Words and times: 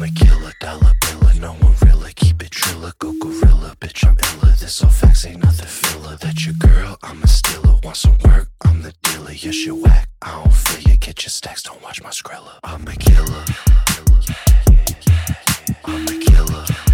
I'm 0.00 0.04
a 0.04 0.10
killer, 0.12 0.52
dollar 0.60 0.94
biller. 1.02 1.40
No 1.42 1.52
one 1.52 1.74
really 1.82 2.14
keep 2.14 2.42
it 2.42 2.50
triller. 2.52 2.92
Go 3.00 3.12
gorilla, 3.20 3.76
bitch, 3.80 4.02
I'm 4.08 4.16
iller. 4.16 4.54
This 4.56 4.82
all 4.82 4.88
facts 4.88 5.26
ain't 5.26 5.44
nothing 5.44 5.66
filler. 5.66 6.16
That 6.16 6.46
your 6.46 6.54
girl, 6.54 6.96
I'm 7.02 7.22
a 7.22 7.26
stealer. 7.26 7.78
Want 7.82 7.98
some 7.98 8.16
work? 8.24 8.48
I'm 8.64 8.80
the 8.80 8.94
dealer. 9.02 9.32
Yes, 9.32 9.56
you 9.66 9.74
whack. 9.74 10.08
I 10.22 10.42
don't 10.42 10.54
feel 10.54 10.90
you. 10.90 10.96
Get 10.96 11.22
your 11.24 11.28
stacks, 11.28 11.64
don't 11.64 11.82
watch 11.82 12.02
my 12.02 12.08
scrilla. 12.08 12.60
I'm 12.64 12.88
a 12.88 12.96
killer. 12.96 13.44
I'm 15.84 16.08
a 16.08 16.24
killer. 16.24 16.89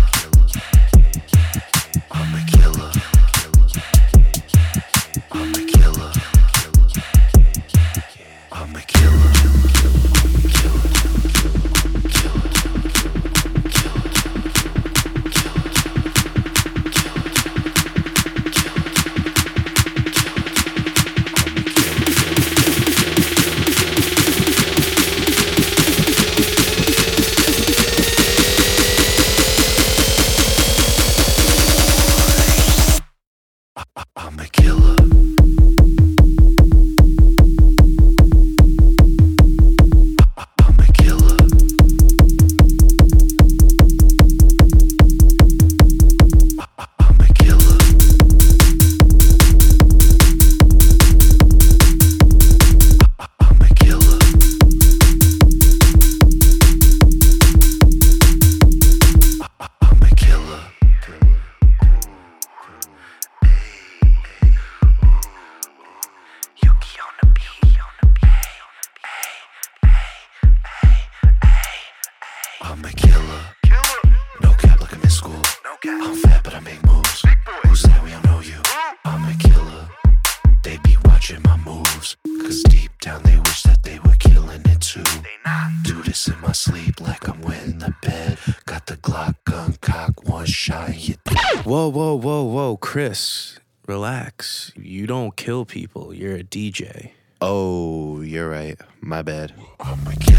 DJ. 96.67 97.12
Oh, 97.41 98.22
you're 98.22 98.50
right. 98.50 98.77
My 99.00 99.22
bad. 99.22 99.53
Oh 99.78 99.97
my 100.05 100.14
God. 100.14 100.36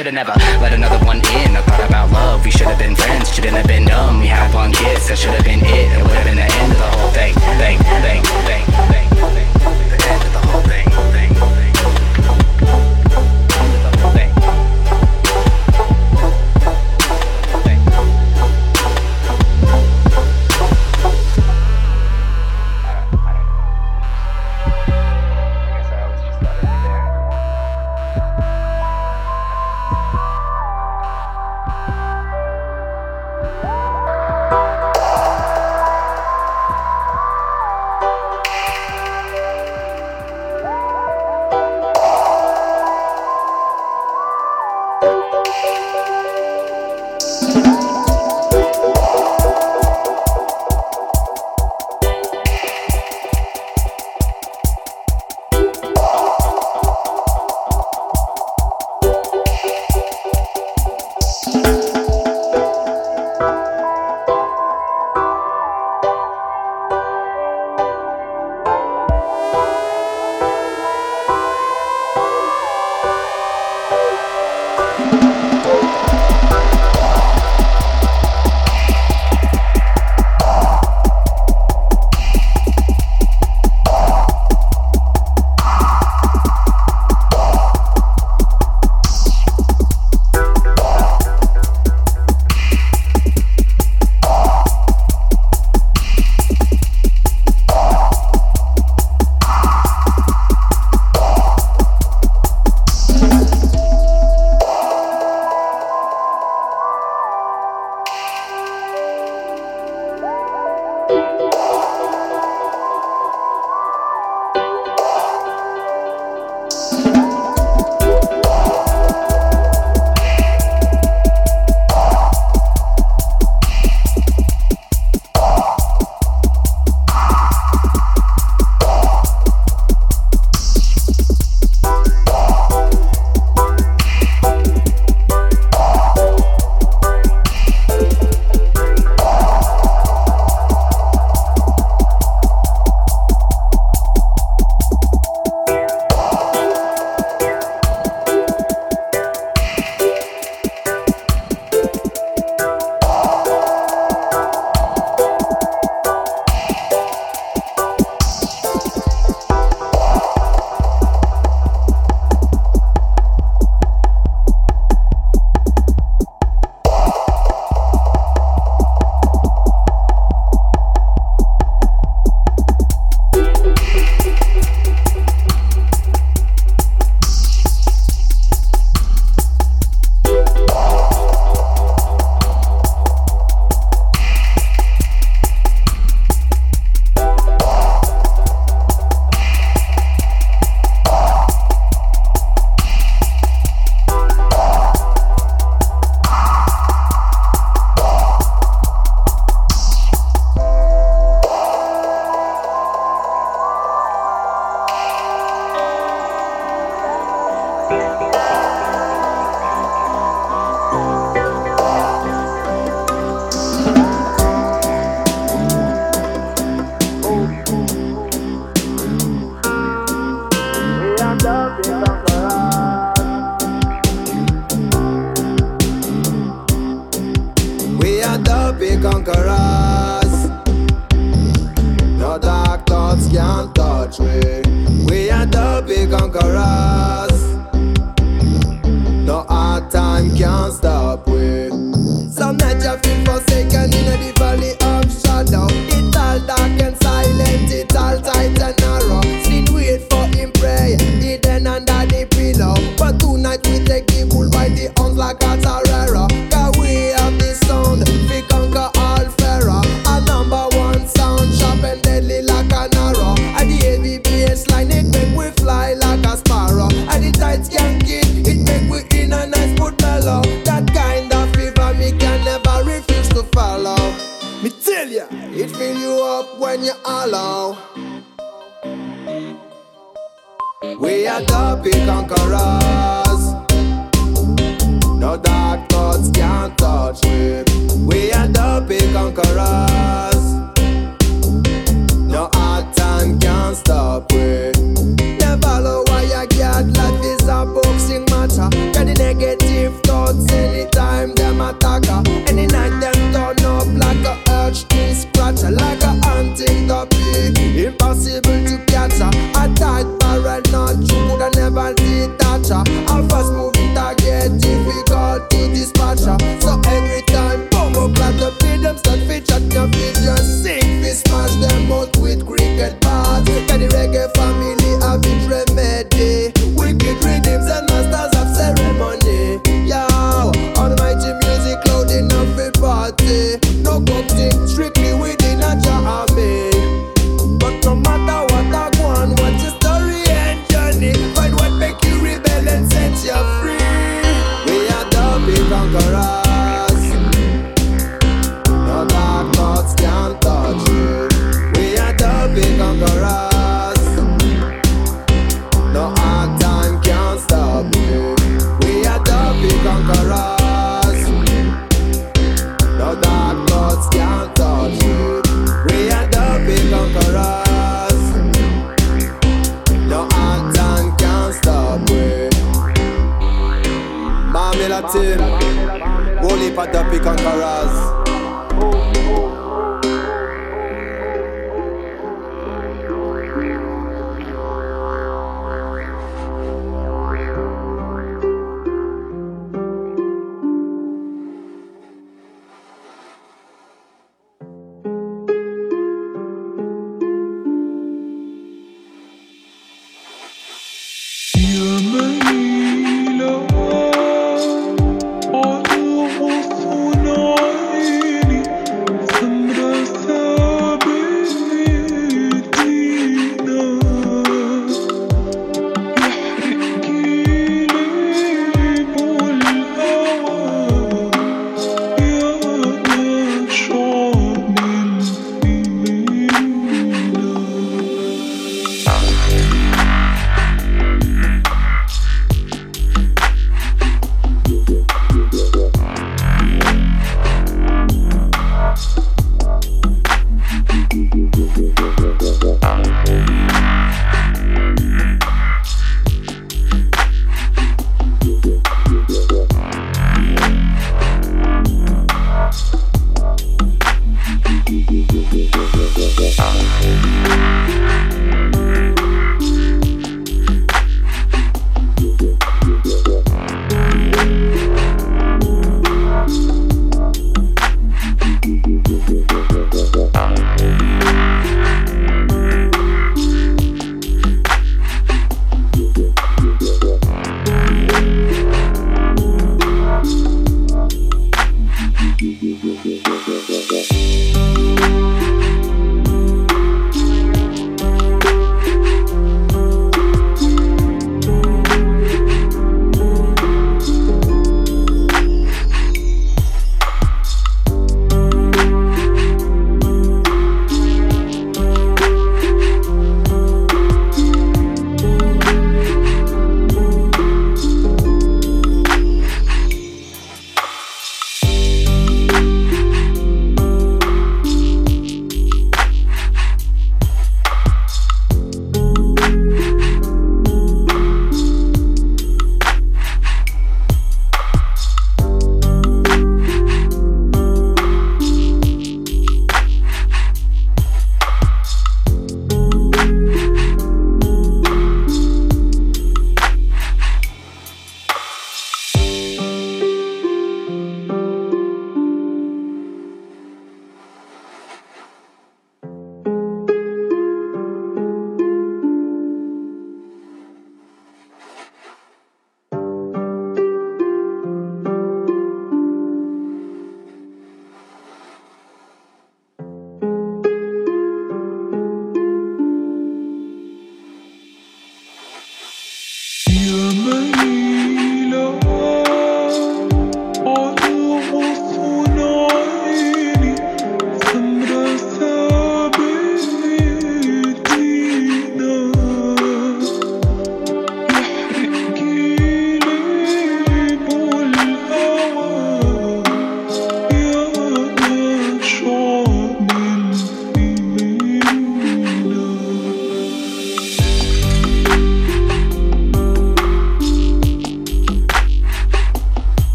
Should've 0.00 0.14
never 0.14 0.32
let 0.62 0.72
another 0.72 0.96
one 1.04 1.18
in. 1.18 1.54
I 1.54 1.60
thought 1.60 1.86
about 1.86 2.10
love, 2.10 2.42
we 2.42 2.50
should've 2.50 2.78
been 2.78 2.96
friends. 2.96 3.34
Shouldn't 3.34 3.52
have 3.54 3.66
been 3.66 3.84
dumb. 3.84 4.20
We 4.20 4.28
had 4.28 4.50
one 4.54 4.72
kiss, 4.72 5.08
that 5.08 5.18
should've 5.18 5.44
been 5.44 5.60
it. 5.60 5.92
It 5.92 6.02
would've 6.02 6.24
been 6.24 6.36
the 6.36 6.42
end 6.44 6.72
of 6.72 6.78
the 6.78 6.84
whole 6.84 7.10
thing. 7.10 7.34
Thing. 7.60 7.76
Thing. 8.00 8.22
Thing. 8.46 8.64
Thing. 8.88 8.99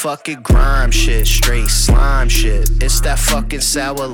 fucking 0.00 0.40
grime 0.40 0.90
shit, 0.90 1.26
straight 1.26 1.68
slime 1.68 2.26
shit. 2.26 2.70
It's 2.82 3.02
that 3.02 3.18
fucking 3.18 3.60
sour 3.60 4.06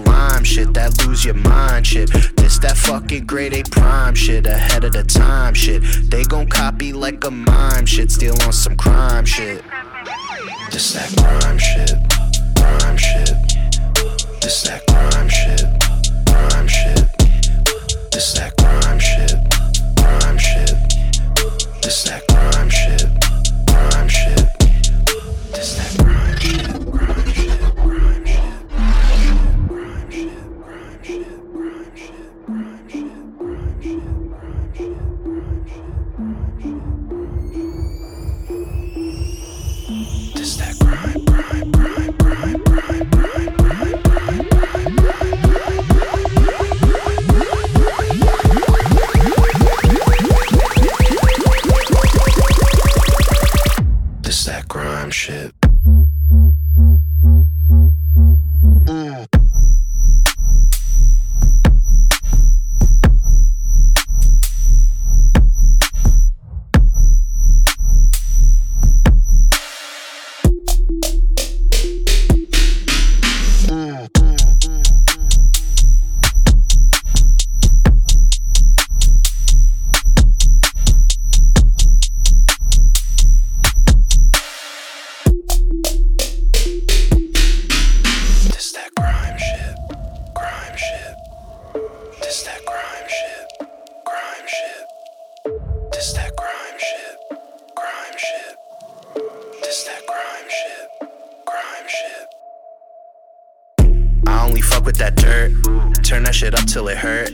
with 104.97 105.15
that 105.15 105.17
dirt. 105.17 106.05
Turn 106.05 106.23
that 106.25 106.35
shit 106.35 106.55
up 106.55 106.67
till 106.67 106.89
it 106.89 106.97
hurt. 106.97 107.31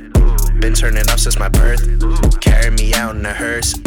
Been 0.61 0.75
turning 0.75 1.09
up 1.09 1.19
since 1.19 1.39
my 1.39 1.49
birth. 1.49 1.83
Carry 2.41 2.71
me 2.71 2.95
out 2.95 3.17
in 3.17 3.25
a 3.27 3.33
hearse. 3.33 3.79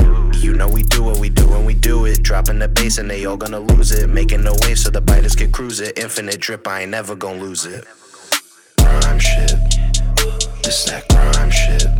You 0.41 0.53
know 0.53 0.67
we 0.67 0.83
do 0.83 1.03
what 1.03 1.19
we 1.19 1.29
do 1.29 1.47
when 1.47 1.65
we 1.65 1.73
do 1.73 2.05
it. 2.05 2.23
Dropping 2.23 2.59
the 2.59 2.67
bass 2.67 2.97
and 2.97 3.09
they 3.09 3.25
all 3.25 3.37
gonna 3.37 3.59
lose 3.59 3.91
it. 3.91 4.09
Making 4.09 4.43
the 4.43 4.57
wave 4.63 4.79
so 4.79 4.89
the 4.89 5.01
biters 5.01 5.35
can 5.35 5.51
cruise 5.51 5.79
it. 5.79 5.97
Infinite 5.97 6.39
drip, 6.39 6.67
I 6.67 6.81
ain't 6.81 6.91
never 6.91 7.15
gonna 7.15 7.39
lose 7.39 7.65
it. 7.65 7.85
Crime 8.77 9.19
shit. 9.19 9.51
This 10.63 10.85
that 10.85 11.07
crime 11.09 11.51
shit. 11.51 11.94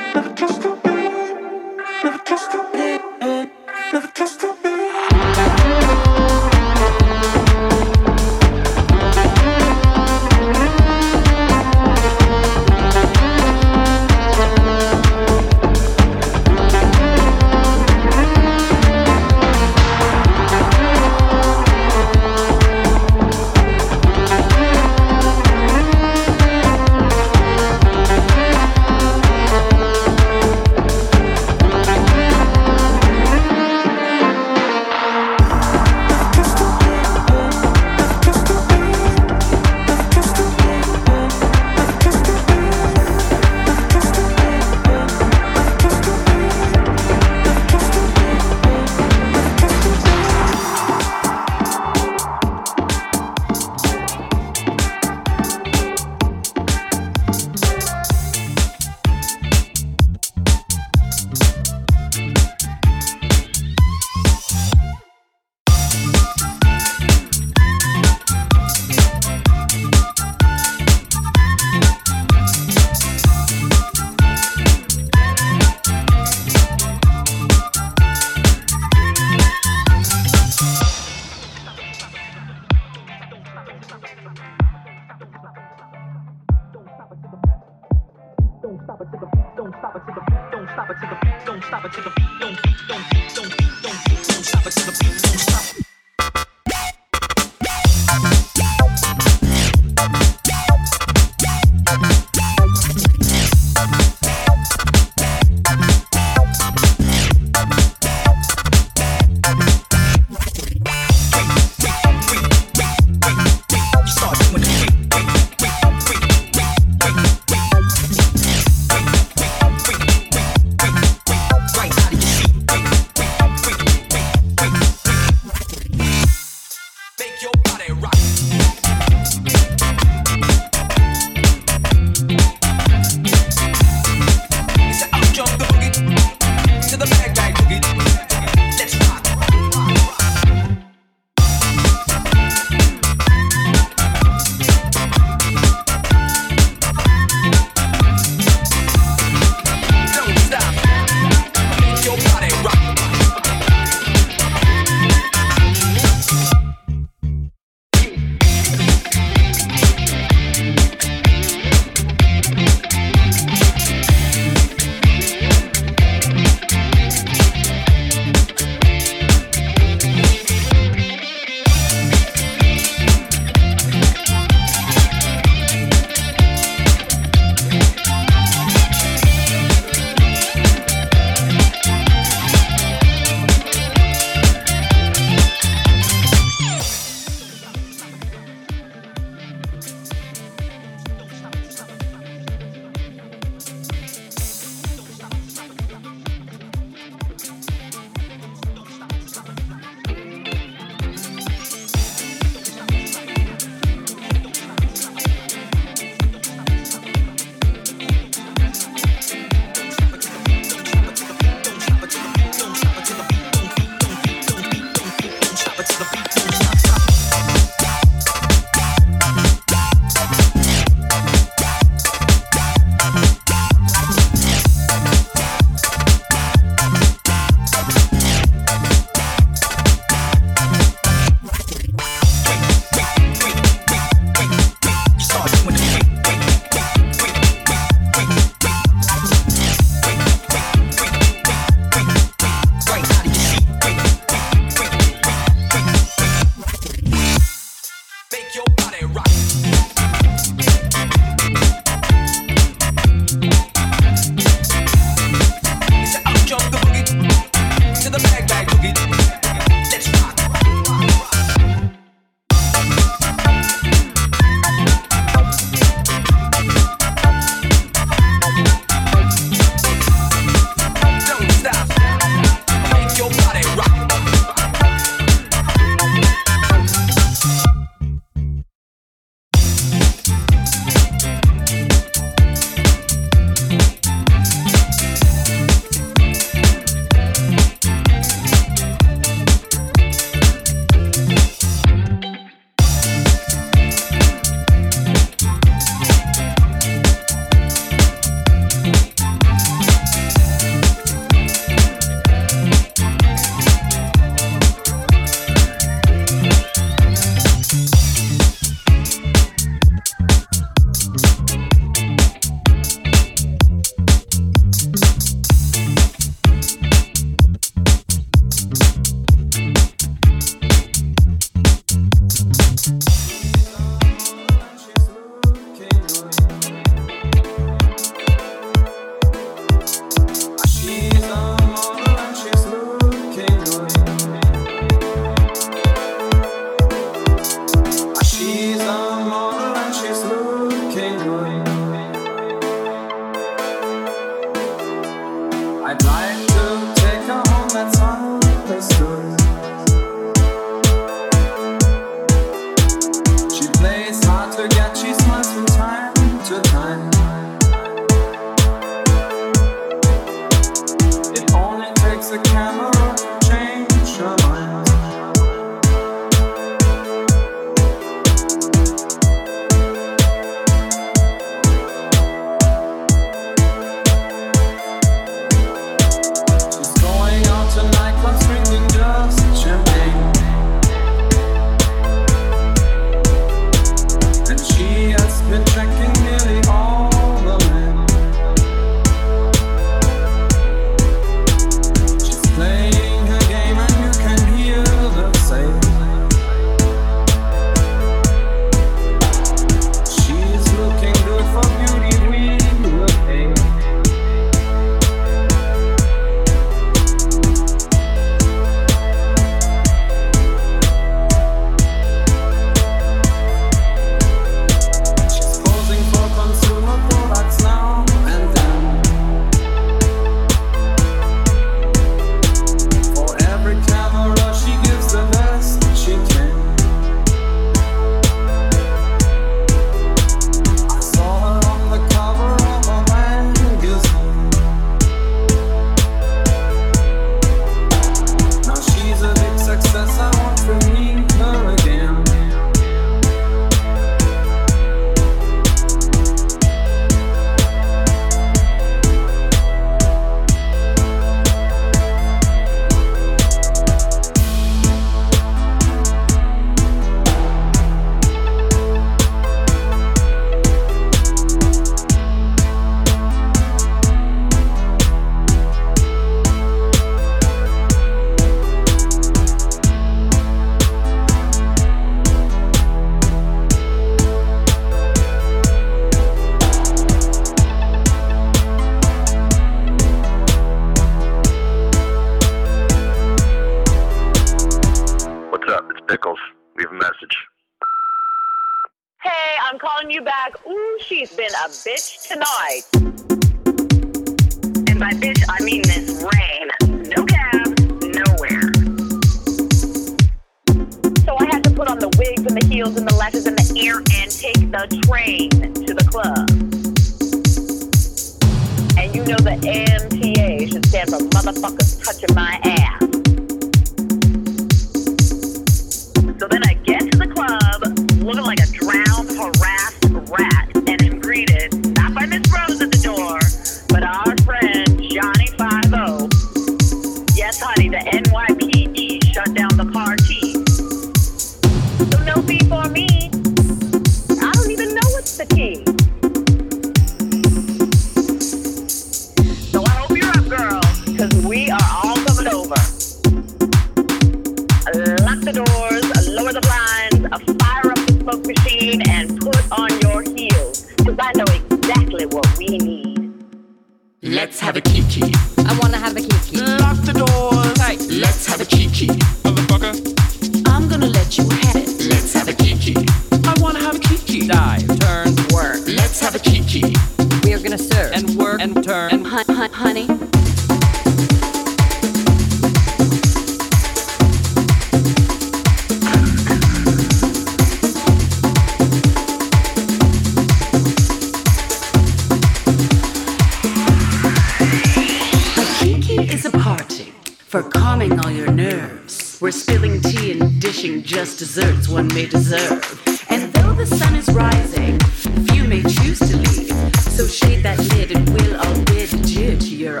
fitted 597.84 598.28
will 598.30 598.56
or 598.56 598.78
with 598.92 599.26
jit 599.26 599.62
you're 599.64 600.00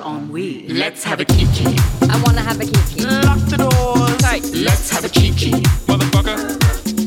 let's 0.68 1.04
have 1.04 1.20
a 1.20 1.24
kiki. 1.24 1.66
I 2.02 2.22
wanna 2.24 2.40
have 2.40 2.60
a 2.60 2.64
kiki. 2.64 3.04
Lock 3.04 3.38
the 3.50 3.56
doors. 3.56 4.16
Tight 4.18 4.44
let's 4.54 4.90
have 4.90 5.04
a 5.04 5.08
kiki. 5.08 5.52
Motherfucker. 5.86 6.38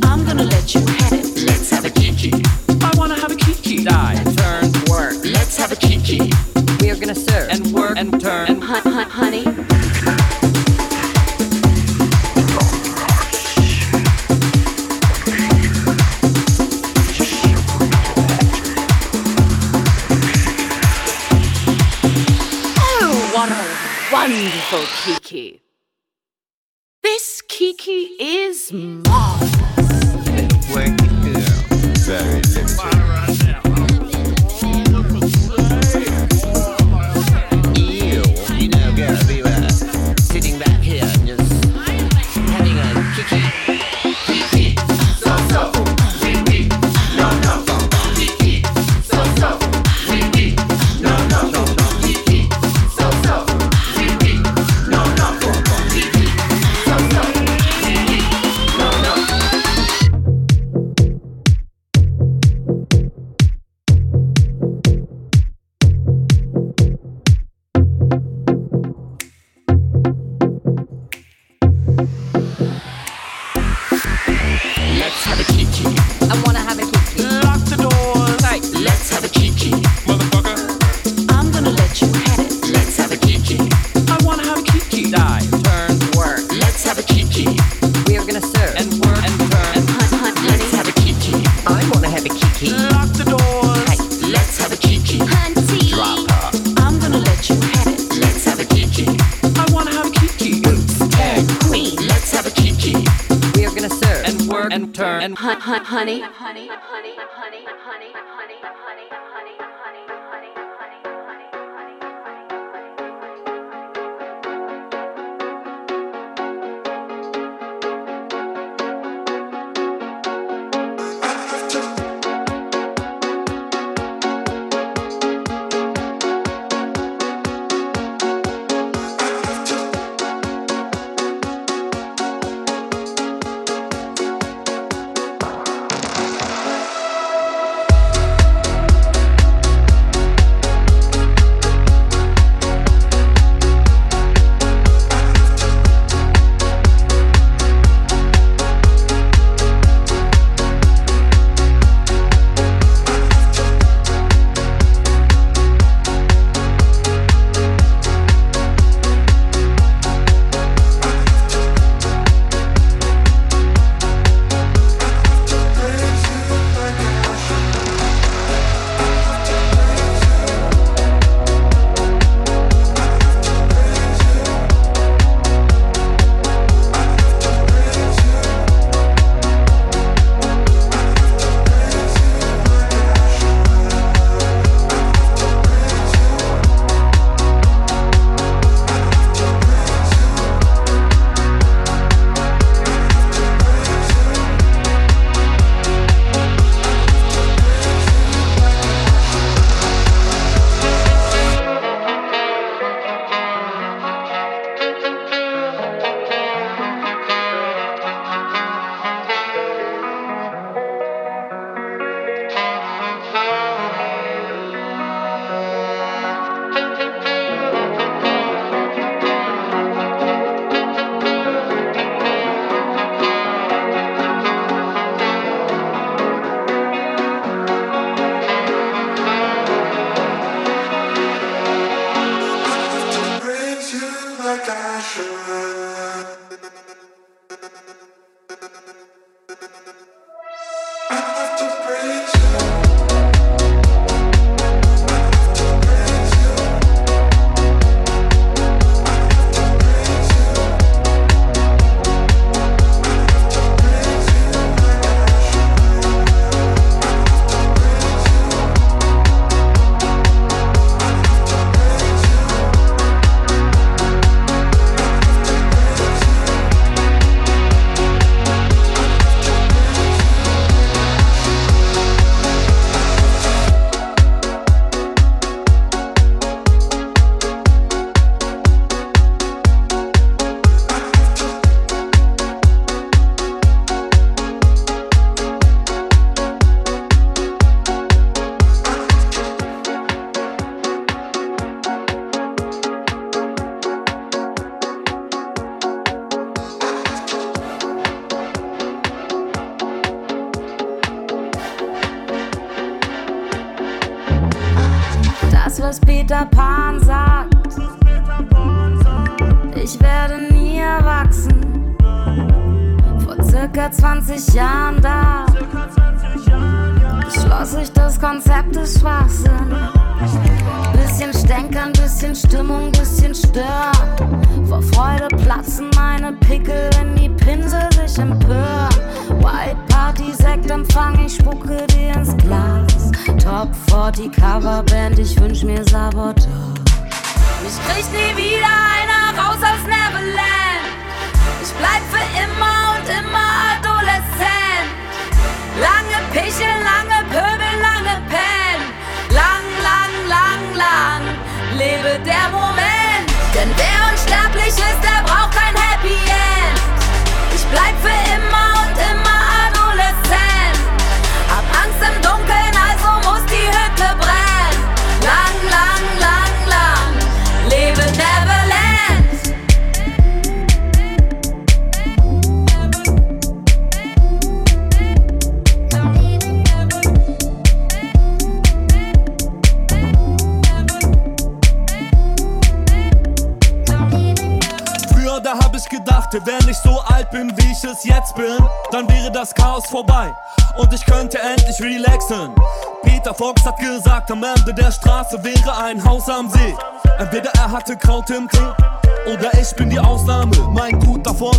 I'm 0.05 0.26
gonna 0.26 0.43
let 0.43 0.74
you 0.74 0.82
have 0.82 1.13
it. 1.13 1.31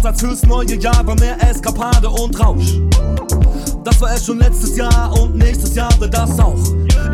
Vorsatz 0.02 0.20
fürs 0.20 0.42
neue 0.46 0.74
Jahr 0.80 1.06
war 1.06 1.14
mehr 1.20 1.40
Eskapade 1.48 2.10
und 2.10 2.38
Rausch. 2.40 2.80
Das 3.84 4.00
war 4.00 4.10
erst 4.10 4.26
schon 4.26 4.38
letztes 4.40 4.76
Jahr 4.76 5.16
und 5.16 5.36
nächstes 5.36 5.76
Jahr 5.76 5.92
wird 6.00 6.12
das 6.12 6.40
auch. 6.40 6.58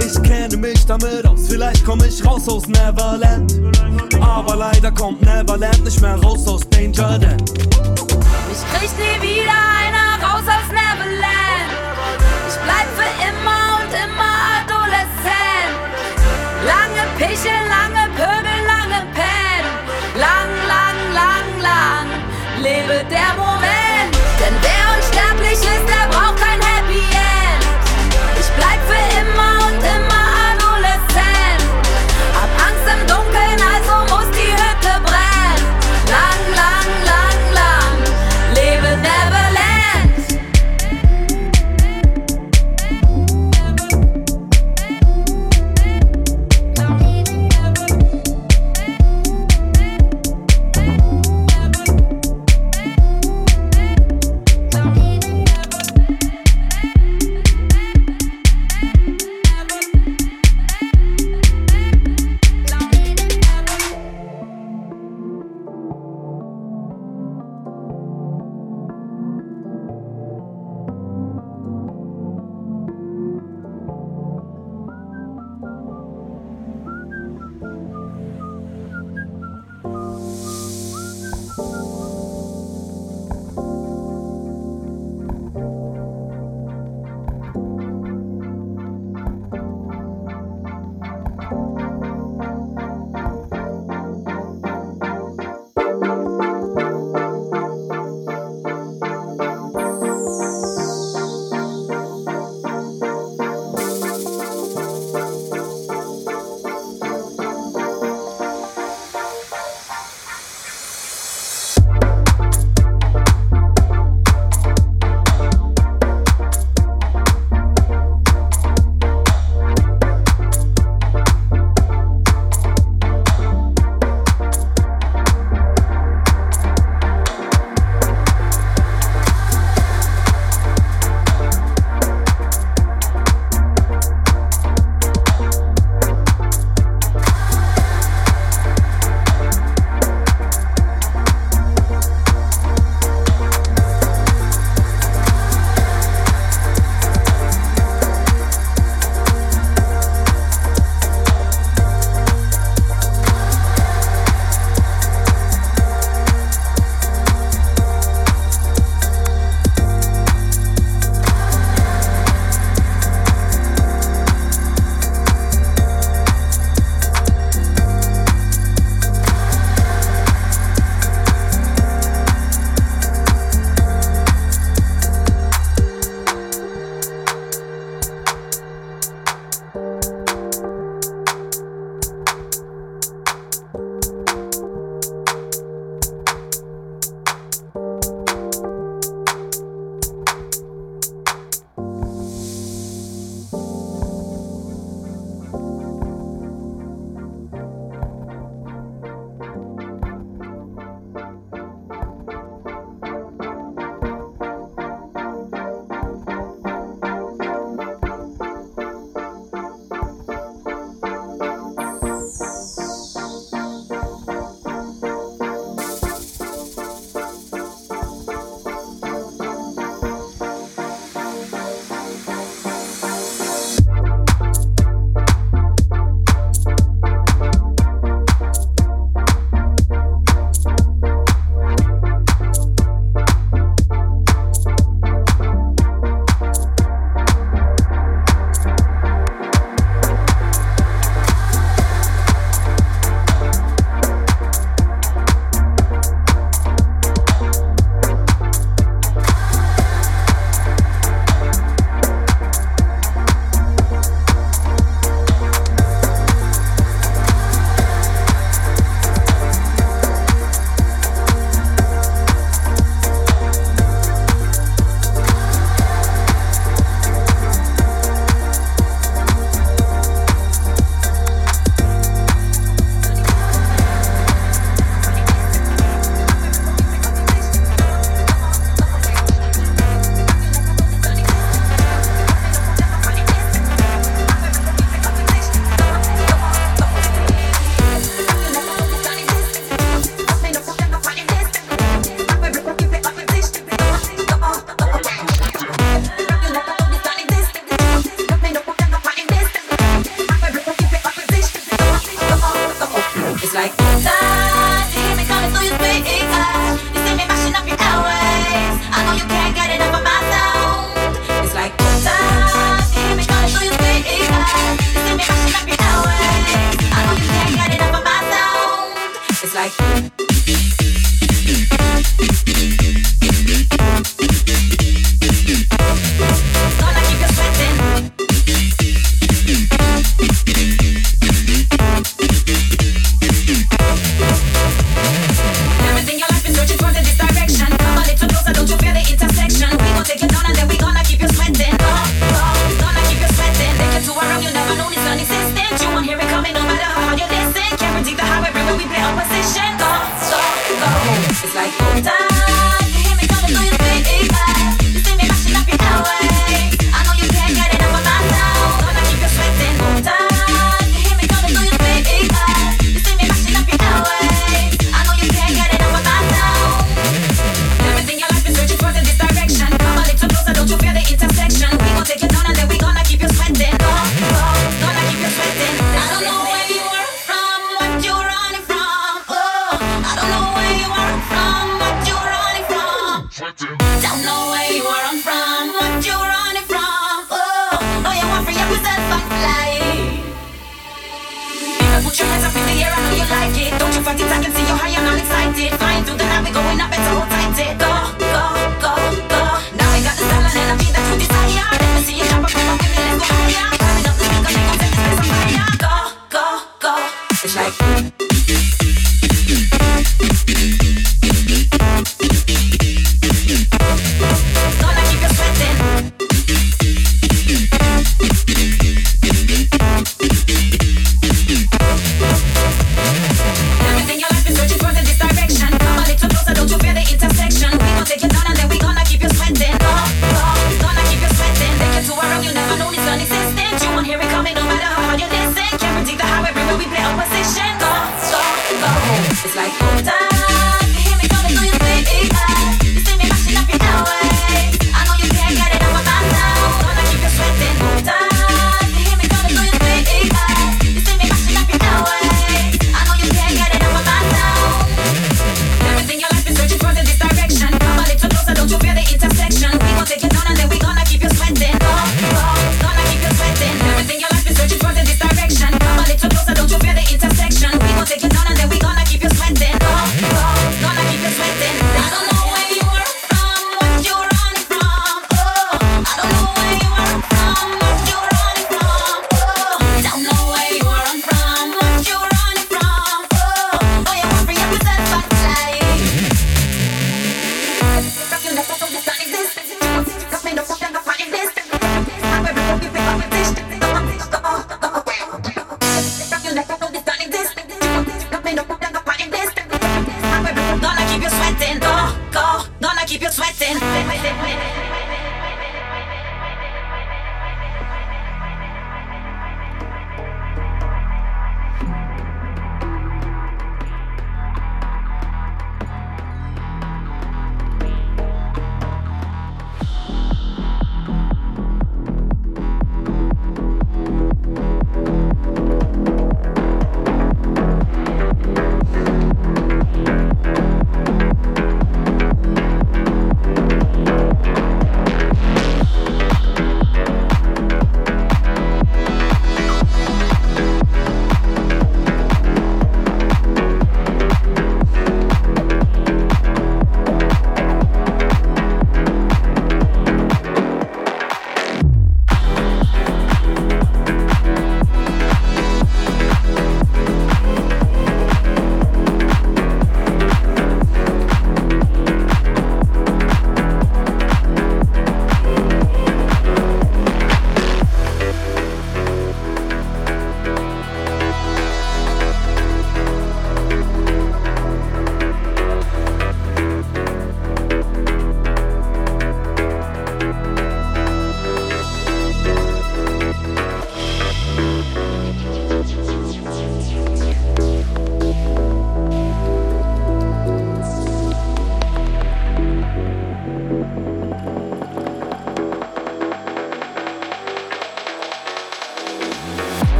Ich 0.00 0.22
kenne 0.22 0.56
mich 0.56 0.86
damit 0.86 1.26
aus, 1.26 1.48
vielleicht 1.48 1.84
komme 1.84 2.06
ich 2.06 2.24
raus 2.24 2.48
aus 2.48 2.66
Neverland. 2.66 3.60
Aber 4.22 4.56
leider 4.56 4.90
kommt 4.90 5.20
Neverland 5.20 5.84
nicht 5.84 6.00
mehr 6.00 6.16
raus 6.16 6.48
aus 6.48 6.62
Danger 6.70 7.18
Dan. 7.18 7.67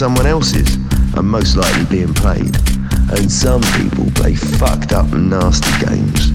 Someone 0.00 0.24
else's 0.24 0.76
and 1.14 1.28
most 1.28 1.56
likely 1.56 1.84
being 1.84 2.14
played. 2.14 2.56
And 3.12 3.30
some 3.30 3.60
people 3.76 4.10
play 4.14 4.34
fucked 4.34 4.94
up 4.94 5.12
nasty 5.12 5.68
games. 5.84 6.32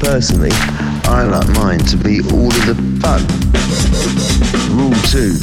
Personally, 0.00 0.48
I 1.04 1.24
like 1.24 1.48
mine 1.50 1.80
to 1.80 1.98
be 1.98 2.20
all 2.32 2.48
of 2.48 2.64
the 2.64 2.76
fun. 3.04 3.20
Rule 4.72 4.96
2 5.12 5.36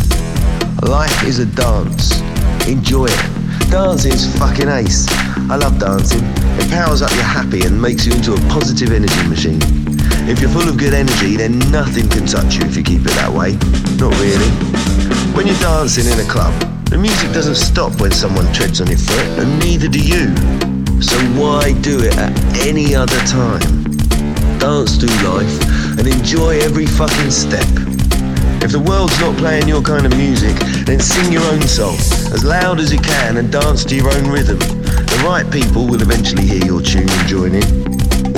Life 0.90 1.24
is 1.24 1.38
a 1.38 1.46
dance. 1.46 2.20
Enjoy 2.68 3.06
it. 3.06 3.70
Dancing 3.70 4.14
is 4.14 4.26
fucking 4.40 4.68
ace. 4.68 5.06
I 5.48 5.58
love 5.58 5.78
dancing. 5.78 6.26
It 6.58 6.68
powers 6.72 7.04
up 7.04 7.12
your 7.12 7.30
happy 7.30 7.64
and 7.68 7.80
makes 7.80 8.08
you 8.08 8.14
into 8.14 8.34
a 8.34 8.40
positive 8.50 8.92
energy 8.92 9.28
machine. 9.28 9.62
If 10.28 10.42
you're 10.42 10.50
full 10.50 10.68
of 10.68 10.80
good 10.80 10.96
energy, 10.96 11.38
then 11.38 11.60
nothing 11.70 12.10
can 12.10 12.26
touch 12.26 12.56
you 12.56 12.66
if 12.66 12.76
you 12.76 12.82
keep 12.82 13.02
it 13.02 13.14
that 13.22 13.32
way. 13.32 13.54
Not 14.02 14.18
really. 14.20 14.50
When 15.38 15.46
you're 15.46 15.62
dancing 15.62 16.12
in 16.12 16.20
a 16.20 16.28
club, 16.28 16.75
the 16.96 17.02
music 17.02 17.34
doesn't 17.34 17.56
stop 17.56 18.00
when 18.00 18.10
someone 18.10 18.48
treads 18.54 18.80
on 18.80 18.88
your 18.88 18.98
foot, 18.98 19.28
and 19.44 19.60
neither 19.60 19.90
do 19.90 20.00
you. 20.00 20.32
So 21.04 21.20
why 21.36 21.76
do 21.84 22.00
it 22.00 22.16
at 22.16 22.32
any 22.64 22.96
other 22.96 23.20
time? 23.28 23.60
Dance 24.64 24.96
through 24.96 25.12
life 25.28 25.60
and 26.00 26.08
enjoy 26.08 26.56
every 26.64 26.86
fucking 26.86 27.32
step. 27.32 27.68
If 28.64 28.72
the 28.72 28.80
world's 28.80 29.20
not 29.20 29.36
playing 29.36 29.68
your 29.68 29.82
kind 29.82 30.06
of 30.06 30.16
music, 30.16 30.56
then 30.88 31.02
sing 31.02 31.34
your 31.34 31.44
own 31.52 31.68
song 31.68 31.96
as 32.32 32.46
loud 32.46 32.80
as 32.80 32.94
you 32.94 33.00
can 33.00 33.36
and 33.44 33.52
dance 33.52 33.84
to 33.92 33.96
your 33.96 34.08
own 34.16 34.32
rhythm. 34.32 34.60
The 34.60 35.22
right 35.28 35.44
people 35.52 35.88
will 35.88 36.02
eventually 36.02 36.48
hear 36.48 36.64
your 36.64 36.82
tune 36.82 37.10
and 37.10 37.28
join 37.28 37.56
in. 37.56 37.68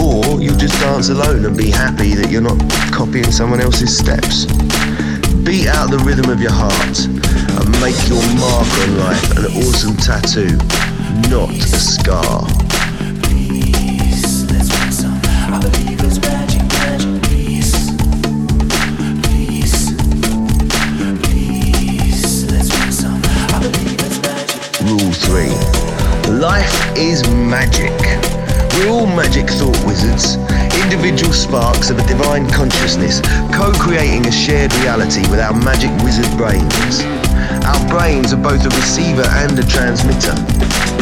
Or 0.02 0.42
you'll 0.42 0.58
just 0.58 0.74
dance 0.82 1.10
alone 1.10 1.46
and 1.46 1.56
be 1.56 1.70
happy 1.70 2.16
that 2.16 2.32
you're 2.32 2.42
not 2.42 2.58
copying 2.92 3.30
someone 3.30 3.62
else's 3.62 3.96
steps. 3.96 4.50
Beat 5.46 5.68
out 5.68 5.92
the 5.92 6.02
rhythm 6.02 6.32
of 6.32 6.42
your 6.42 6.54
heart 6.54 7.06
make 7.82 7.98
your 8.08 8.22
mark 8.40 8.68
on 8.80 8.98
life 8.98 9.38
an 9.38 9.46
awesome 9.64 9.96
tattoo, 9.98 10.56
not 11.30 11.50
a 11.50 11.62
scar. 11.62 12.48
Rule 24.84 25.12
3 25.12 26.38
Life 26.40 26.98
is 26.98 27.28
magic. 27.30 27.92
We're 28.78 28.90
all 28.90 29.08
magic 29.08 29.50
thought 29.50 29.78
wizards, 29.86 30.36
individual 30.84 31.34
sparks 31.34 31.90
of 31.90 32.00
a 32.00 32.08
divine 32.08 32.50
consciousness, 32.52 33.22
co 33.54 33.72
creating 33.74 34.26
a 34.28 34.32
shared 34.32 34.74
reality 34.76 35.22
with 35.30 35.40
our 35.40 35.54
magic 35.54 35.92
wizard 36.04 36.38
brains. 36.38 37.17
Our 37.68 37.84
brains 37.90 38.32
are 38.32 38.42
both 38.42 38.64
a 38.64 38.70
receiver 38.70 39.28
and 39.44 39.60
a 39.60 39.66
transmitter, 39.68 40.32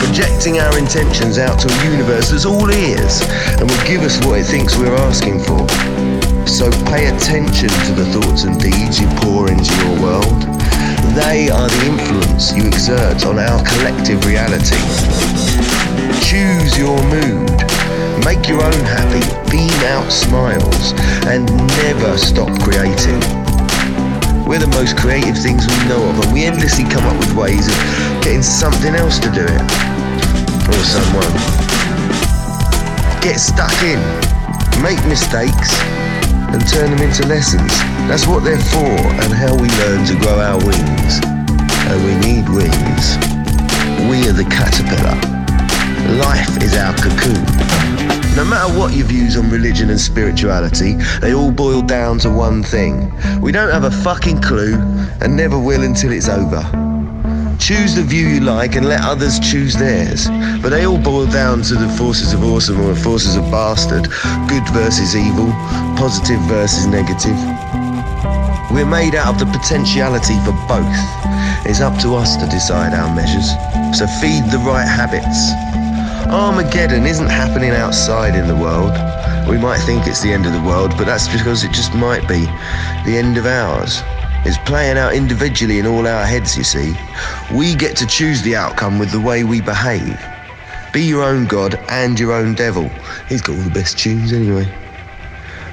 projecting 0.02 0.58
our 0.58 0.78
intentions 0.80 1.38
out 1.38 1.60
to 1.60 1.70
a 1.70 1.78
universe 1.86 2.32
that's 2.32 2.46
all 2.46 2.72
ears 2.74 3.22
and 3.62 3.70
will 3.70 3.86
give 3.86 4.02
us 4.02 4.18
what 4.26 4.40
it 4.40 4.46
thinks 4.46 4.76
we're 4.76 4.98
asking 5.06 5.46
for. 5.46 5.62
So 6.50 6.72
pay 6.90 7.06
attention 7.06 7.70
to 7.70 7.92
the 7.94 8.06
thoughts 8.10 8.46
and 8.46 8.60
deeds 8.60 9.00
you 9.00 9.06
pour 9.22 9.48
into 9.48 9.70
your 9.86 10.02
world. 10.02 10.42
They 11.14 11.54
are 11.54 11.70
the 11.70 11.86
influence 11.86 12.52
you 12.58 12.66
exert 12.66 13.26
on 13.26 13.38
our 13.38 13.62
collective 13.62 14.26
reality. 14.26 14.82
Choose 16.26 16.78
your 16.78 16.98
mood. 17.14 17.54
Make 18.26 18.50
your 18.50 18.64
own 18.66 18.82
happy, 18.90 19.22
beam 19.52 19.70
out 19.94 20.12
smiles, 20.12 20.94
and 21.30 21.46
never 21.78 22.18
stop 22.18 22.50
creating. 22.60 23.45
We're 24.46 24.60
the 24.60 24.70
most 24.78 24.96
creative 24.96 25.36
things 25.36 25.66
we 25.66 25.90
know 25.90 26.08
of, 26.08 26.20
and 26.22 26.32
we 26.32 26.46
endlessly 26.46 26.84
come 26.86 27.04
up 27.04 27.18
with 27.18 27.34
ways 27.34 27.66
of 27.66 27.74
getting 28.22 28.44
something 28.44 28.94
else 28.94 29.18
to 29.20 29.30
do 29.34 29.42
it. 29.42 29.62
Or 30.70 30.82
someone. 30.86 31.34
Get 33.26 33.42
stuck 33.42 33.74
in, 33.82 33.98
make 34.86 35.02
mistakes, 35.10 35.74
and 36.54 36.62
turn 36.70 36.94
them 36.94 37.02
into 37.02 37.26
lessons. 37.26 37.74
That's 38.06 38.28
what 38.28 38.44
they're 38.44 38.62
for, 38.70 38.94
and 39.26 39.34
how 39.34 39.58
we 39.58 39.68
learn 39.82 40.06
to 40.06 40.16
grow 40.22 40.38
our 40.38 40.62
wings. 40.62 41.20
And 41.90 41.98
we 42.06 42.14
need 42.22 42.46
wings. 42.48 43.18
We 44.06 44.30
are 44.30 44.38
the 44.38 44.46
caterpillar. 44.46 45.18
Life 46.22 46.62
is 46.62 46.78
our 46.78 46.94
cocoon. 46.94 48.25
No 48.36 48.44
matter 48.44 48.78
what 48.78 48.94
your 48.94 49.08
views 49.08 49.38
on 49.38 49.50
religion 49.50 49.90
and 49.90 50.00
spirituality, 50.00 50.96
they 51.22 51.34
all 51.34 51.52
boil 51.52 51.82
down 51.82 52.20
to 52.20 52.30
one 52.30 52.64
thing. 52.64 53.10
We 53.40 53.54
don't 53.54 53.72
have 53.72 53.86
a 53.86 53.92
fucking 54.04 54.42
clue 54.42 54.76
and 55.22 55.38
never 55.38 55.58
will 55.58 55.84
until 55.84 56.12
it's 56.12 56.28
over. 56.28 56.62
Choose 57.60 57.96
the 57.96 58.04
view 58.04 58.28
you 58.28 58.42
like 58.42 58.76
and 58.76 58.90
let 58.90 59.00
others 59.06 59.40
choose 59.40 59.74
theirs. 59.74 60.28
But 60.62 60.72
they 60.72 60.86
all 60.86 60.98
boil 60.98 61.28
down 61.28 61.62
to 61.64 61.76
the 61.76 61.88
forces 61.98 62.34
of 62.34 62.44
awesome 62.44 62.82
or 62.82 62.94
the 62.94 63.00
forces 63.00 63.38
of 63.38 63.50
bastard, 63.50 64.10
good 64.50 64.68
versus 64.76 65.16
evil, 65.16 65.48
positive 65.96 66.42
versus 66.42 66.88
negative. 66.88 67.40
We're 68.70 68.86
made 68.86 69.16
out 69.16 69.34
of 69.34 69.40
the 69.40 69.58
potentiality 69.58 70.36
for 70.44 70.52
both. 70.68 71.00
It's 71.66 71.80
up 71.80 71.98
to 72.02 72.16
us 72.16 72.36
to 72.36 72.46
decide 72.48 72.94
our 72.94 73.16
measures. 73.16 73.48
So 73.98 74.06
feed 74.20 74.44
the 74.52 74.60
right 74.68 74.84
habits. 74.84 75.85
Armageddon 76.28 77.06
isn't 77.06 77.30
happening 77.30 77.70
outside 77.72 78.36
in 78.36 78.48
the 78.48 78.56
world. 78.56 78.92
We 79.48 79.60
might 79.60 79.80
think 79.80 80.08
it's 80.08 80.22
the 80.22 80.34
end 80.34 80.48
of 80.48 80.54
the 80.54 80.62
world, 80.62 80.92
but 80.98 81.06
that's 81.06 81.28
because 81.28 81.64
it 81.64 81.72
just 81.72 81.94
might 81.94 82.28
be 82.28 82.46
the 83.06 83.18
end 83.18 83.38
of 83.38 83.46
ours. 83.46 84.02
It's 84.44 84.58
playing 84.60 84.98
out 84.98 85.14
individually 85.14 85.78
in 85.78 85.86
all 85.86 86.08
our 86.08 86.26
heads, 86.26 86.58
you 86.58 86.64
see. 86.64 86.96
We 87.54 87.76
get 87.76 87.96
to 87.98 88.08
choose 88.08 88.42
the 88.42 88.56
outcome 88.56 88.98
with 88.98 89.12
the 89.12 89.20
way 89.20 89.44
we 89.44 89.62
behave. 89.62 90.20
Be 90.92 91.04
your 91.04 91.24
own 91.24 91.46
God 91.46 91.76
and 91.90 92.20
your 92.20 92.32
own 92.32 92.56
devil. 92.56 92.90
He's 93.30 93.42
got 93.42 93.54
all 93.58 93.64
the 93.64 93.70
best 93.70 94.00
tunes 94.00 94.34
anyway. 94.34 94.66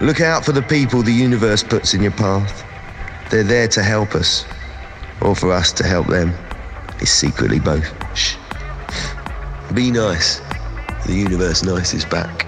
Look 0.00 0.20
out 0.20 0.44
for 0.44 0.52
the 0.52 0.62
people 0.62 1.02
the 1.02 1.12
universe 1.12 1.62
puts 1.62 1.94
in 1.94 2.02
your 2.02 2.12
path. 2.12 2.64
They're 3.30 3.42
there 3.42 3.68
to 3.68 3.82
help 3.82 4.14
us, 4.14 4.44
or 5.22 5.34
for 5.34 5.50
us 5.50 5.72
to 5.74 5.86
help 5.86 6.08
them. 6.08 6.34
It's 7.00 7.10
secretly 7.10 7.58
both. 7.58 7.94
Shh. 8.16 8.41
Be 9.74 9.90
nice. 9.90 10.40
The 11.06 11.14
universe 11.14 11.62
nice 11.62 11.94
is 11.94 12.04
back. 12.04 12.46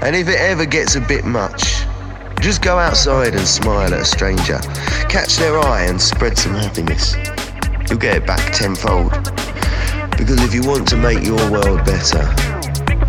And 0.00 0.16
if 0.16 0.26
it 0.26 0.40
ever 0.40 0.64
gets 0.64 0.94
a 0.94 1.02
bit 1.02 1.26
much, 1.26 1.84
just 2.40 2.62
go 2.62 2.78
outside 2.78 3.34
and 3.34 3.46
smile 3.46 3.92
at 3.92 4.00
a 4.00 4.04
stranger. 4.06 4.58
Catch 5.10 5.36
their 5.36 5.58
eye 5.60 5.82
and 5.82 6.00
spread 6.00 6.38
some 6.38 6.54
happiness. 6.54 7.14
You'll 7.90 7.98
get 7.98 8.16
it 8.16 8.26
back 8.26 8.54
tenfold. 8.54 9.10
Because 10.16 10.42
if 10.42 10.54
you 10.54 10.62
want 10.62 10.88
to 10.88 10.96
make 10.96 11.22
your 11.26 11.50
world 11.50 11.84
better, 11.84 12.24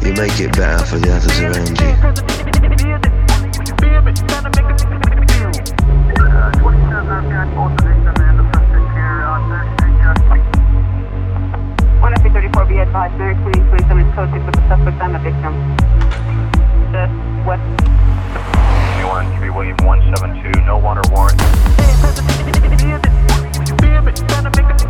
you 0.05 0.13
make 0.13 0.37
it 0.41 0.51
better 0.57 0.83
for 0.85 0.97
the 0.97 1.09
others 1.15 1.39
around 1.39 1.79
you. 1.79 2.48
advised 12.89 13.15
Mary 13.19 13.35
Queen 13.35 13.53
Tourism 13.69 13.99
is 13.99 14.15
coded 14.15 14.43
with 14.43 14.55
the 14.55 14.67
suspect 14.67 14.99
and 14.99 15.13
the 15.13 15.19
victim. 15.19 15.53
The 16.91 17.05
West. 17.45 17.61
Twenty-one, 18.89 19.37
three 19.37 19.51
William 19.51 19.77
one 19.85 20.01
seven 20.15 20.41
two. 20.41 20.59
No 20.61 20.79
water 20.79 21.03
warrant. 21.11 21.39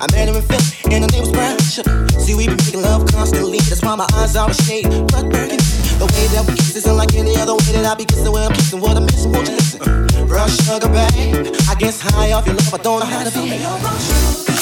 I 0.00 0.06
met 0.12 0.28
her 0.28 0.36
in 0.36 0.42
Philly, 0.42 0.94
and 0.94 1.02
her 1.02 1.10
name 1.10 1.22
was 1.22 1.32
Brown 1.32 1.58
Sugar. 1.58 2.06
See, 2.20 2.34
we 2.34 2.46
been 2.46 2.56
making 2.56 2.82
love 2.82 3.10
constantly. 3.10 3.58
That's 3.58 3.82
why 3.82 3.96
my 3.96 4.06
eyes 4.14 4.36
are 4.36 4.52
shade. 4.54 4.86
Blood 5.08 5.30
burning. 5.32 5.58
The 5.98 6.06
way 6.06 6.26
that 6.34 6.44
we 6.46 6.54
kiss 6.54 6.76
isn't 6.76 6.96
like 6.96 7.14
any 7.14 7.36
other 7.36 7.54
way 7.54 7.72
that 7.74 7.84
I 7.84 7.94
be 7.96 8.04
kissing. 8.04 8.30
When 8.30 8.42
I'm 8.42 8.52
kissing, 8.52 8.80
what 8.80 8.96
I'm 8.96 9.06
missing, 9.06 9.32
won't 9.32 9.48
you 9.48 9.56
listen? 9.56 10.26
Brown 10.28 10.48
sugar, 10.48 10.88
babe. 10.88 11.50
I 11.68 11.74
guess 11.74 12.00
high 12.00 12.30
off 12.30 12.46
your 12.46 12.54
love, 12.54 12.74
I 12.74 12.78
don't 12.78 13.00
know 13.00 13.06
how 13.06 13.24
to 13.24 14.54
be. 14.54 14.57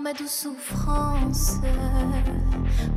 Ma 0.00 0.12
douce 0.12 0.44
souffrance. 0.44 1.56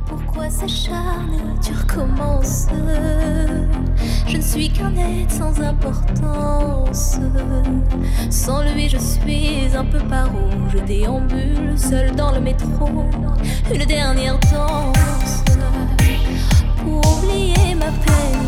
Pourquoi 0.06 0.48
s'acharner, 0.50 1.38
tu 1.60 1.72
recommences 1.72 2.66
Je 4.26 4.36
ne 4.36 4.42
suis 4.42 4.70
qu'un 4.70 4.94
être 4.96 5.30
sans 5.30 5.60
importance. 5.60 7.18
Sans 8.30 8.62
lui, 8.62 8.88
je 8.88 8.98
suis 8.98 9.74
un 9.74 9.84
peu 9.84 9.98
paro. 10.00 10.48
Je 10.72 10.78
déambule 10.78 11.76
seul 11.76 12.14
dans 12.14 12.32
le 12.32 12.40
métro. 12.40 12.88
Une 13.72 13.84
dernière 13.84 14.38
danse 14.38 15.42
pour 16.84 17.18
oublier 17.18 17.74
ma 17.74 17.86
peine 17.86 18.41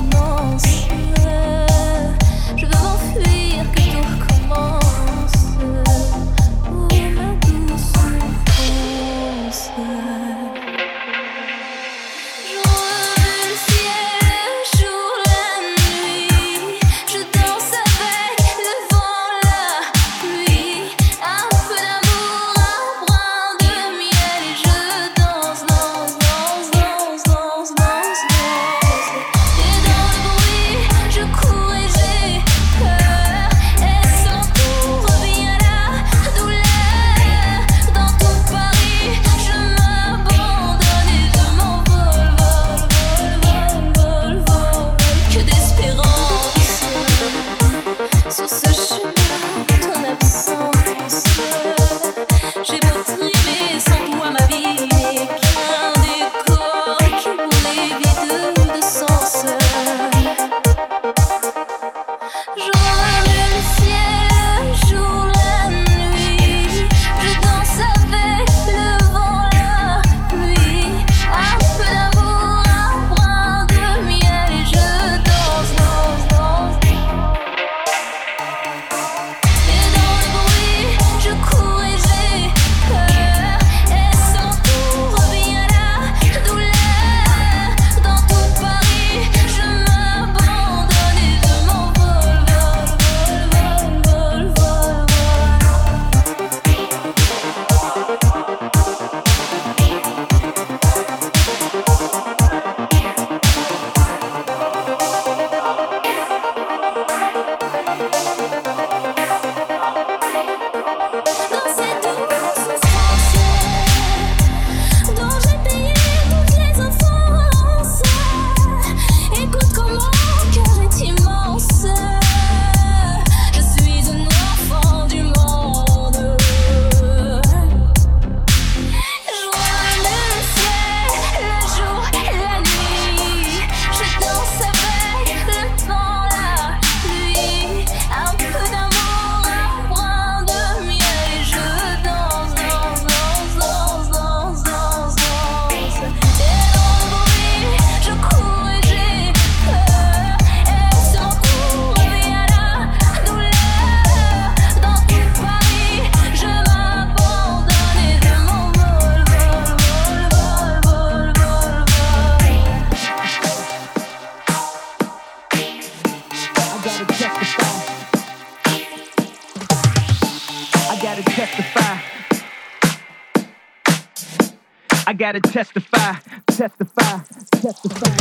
gotta 175.25 175.41
testify, 175.41 176.13
testify, 176.49 177.19
testify. 177.53 178.15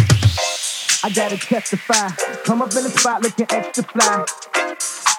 I 1.04 1.10
gotta 1.10 1.36
testify. 1.36 2.08
Come 2.46 2.62
up 2.62 2.70
in 2.70 2.84
the 2.84 2.90
spot 2.98 3.22
looking 3.22 3.46
extra 3.50 3.84
fly. 3.84 4.26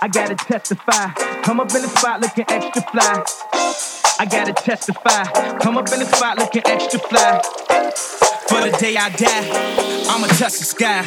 I 0.01 0.09
gotta 0.09 0.35
testify. 0.35 1.12
Come 1.43 1.61
up 1.61 1.74
in 1.74 1.82
the 1.82 1.89
spot 1.89 2.23
looking 2.23 2.47
extra 2.48 2.81
fly. 2.90 3.23
I 4.19 4.24
gotta 4.24 4.55
testify. 4.55 5.24
Come 5.59 5.77
up 5.77 5.93
in 5.93 5.98
the 5.98 6.06
spot 6.06 6.39
looking 6.39 6.62
extra 6.65 7.01
fly. 7.01 7.43
For 8.48 8.62
the 8.62 8.74
day 8.81 8.97
I 8.97 9.11
die, 9.11 10.09
I'ma 10.09 10.28
touch 10.39 10.56
the 10.61 10.65
sky. 10.65 11.05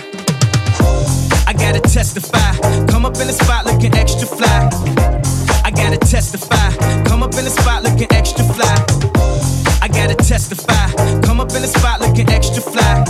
I 1.48 1.54
gotta 1.54 1.82
testify. 1.82 2.54
Come 2.86 3.04
up 3.04 3.16
in 3.16 3.26
the 3.26 3.34
spot 3.34 3.66
looking 3.66 3.96
extra 3.96 4.28
fly. 4.28 4.70
I 5.66 5.72
gotta 5.72 5.98
testify. 5.98 6.70
Come 7.06 7.24
up 7.24 7.34
in 7.34 7.46
the 7.46 7.50
spot 7.50 7.82
looking 7.82 8.12
extra 8.12 8.46
fly. 8.54 8.87
I 10.28 10.30
testify. 10.30 10.92
Come 11.22 11.40
up 11.40 11.56
in 11.56 11.62
the 11.62 11.70
spot 11.70 12.02
looking 12.02 12.30
extra 12.30 12.62
fly. 12.62 13.06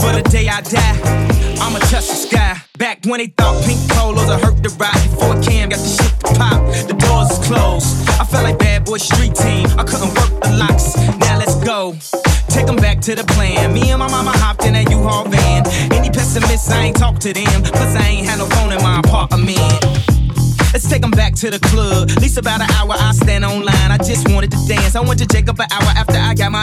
For 0.00 0.16
the 0.16 0.22
day 0.30 0.48
I 0.48 0.62
die, 0.62 0.96
I'ma 1.60 1.78
touch 1.90 2.08
the 2.08 2.16
sky. 2.16 2.56
Back 2.78 3.04
when 3.04 3.18
they 3.18 3.26
thought 3.26 3.62
pink 3.66 3.78
polos 3.90 4.26
would 4.26 4.40
hurt 4.40 4.62
the 4.62 4.70
ride 4.80 4.96
before 5.10 5.36
Cam 5.42 5.68
got 5.68 5.78
the 5.78 5.88
shit 5.88 6.18
to 6.20 6.32
pop. 6.40 6.64
The 6.88 6.94
doors 6.94 7.30
is 7.32 7.46
closed. 7.46 8.08
I 8.18 8.24
felt 8.24 8.44
like 8.44 8.58
bad 8.58 8.86
boy 8.86 8.96
street 8.96 9.34
team. 9.34 9.68
I 9.76 9.84
couldn't 9.84 10.14
work 10.16 10.32
the 10.40 10.56
locks. 10.56 10.96
Now 11.20 11.36
let's 11.36 11.56
go. 11.56 11.94
Take 12.48 12.66
'em 12.66 12.76
back 12.76 13.02
to 13.02 13.14
the 13.14 13.24
plan. 13.24 13.74
Me 13.74 13.90
and 13.90 13.98
my 13.98 14.08
mama 14.08 14.32
hopped 14.38 14.64
in 14.64 14.72
that 14.72 14.88
U-Haul 14.88 15.28
van. 15.28 15.68
Any 15.92 16.08
pessimists, 16.08 16.70
I 16.70 16.86
ain't 16.86 16.96
talk 16.96 17.18
to 17.26 17.34
them. 17.34 17.62
Plus, 17.62 17.94
I 17.94 18.08
ain't 18.08 18.26
had 18.26 18.38
no 18.38 18.46
phone 18.56 18.72
in 18.72 18.82
my 18.82 19.00
apartment. 19.00 19.84
Let's 20.72 20.88
take 20.90 21.02
'em 21.02 21.10
back 21.10 21.34
to 21.36 21.50
the 21.50 21.58
club. 21.58 22.10
At 22.10 22.20
least 22.20 22.36
about 22.36 22.60
an 22.60 22.70
hour, 22.76 22.94
I 23.00 23.12
stand 23.12 23.46
online. 23.46 23.90
I 23.90 23.96
just 23.96 24.28
wanted 24.28 24.50
to 24.50 24.60
dance. 24.68 24.94
I 24.94 25.00
went 25.00 25.18
to 25.20 25.26
Jacob 25.26 25.58
an 25.58 25.68
hour 25.72 25.90
I 25.95 25.95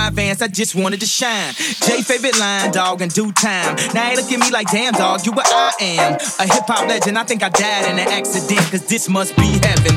my 0.03 0.07
advance. 0.09 0.41
I 0.41 0.47
just 0.47 0.75
wanted 0.75 0.99
to 0.99 1.05
shine. 1.05 1.53
Jay 1.85 2.01
favorite 2.01 2.37
line, 2.39 2.71
dog, 2.71 3.01
in 3.01 3.09
due 3.09 3.31
time. 3.31 3.75
Now 3.93 4.09
they 4.09 4.15
look 4.15 4.31
at 4.31 4.39
me 4.39 4.51
like, 4.51 4.69
damn, 4.71 4.93
dog, 4.93 5.25
you 5.25 5.31
what 5.31 5.47
I 5.47 5.71
am. 5.79 6.13
A 6.39 6.45
hip 6.53 6.65
hop 6.67 6.87
legend. 6.87 7.17
I 7.17 7.23
think 7.23 7.43
I 7.43 7.49
died 7.49 7.91
in 7.91 7.99
an 7.99 8.07
accident, 8.07 8.59
cause 8.71 8.85
this 8.85 9.07
must 9.09 9.35
be 9.37 9.47
heaven. 9.63 9.95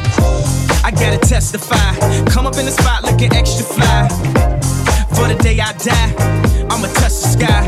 I 0.85 0.91
gotta 0.93 1.19
testify. 1.19 1.91
Come 2.31 2.47
up 2.47 2.57
in 2.57 2.67
the 2.67 2.71
spot 2.71 3.03
looking 3.03 3.33
extra 3.33 3.65
fly. 3.65 4.09
For 5.17 5.27
the 5.27 5.39
day 5.43 5.59
I 5.59 5.73
die, 5.73 6.11
I'ma 6.71 6.89
touch 7.01 7.17
the 7.23 7.31
sky. 7.37 7.63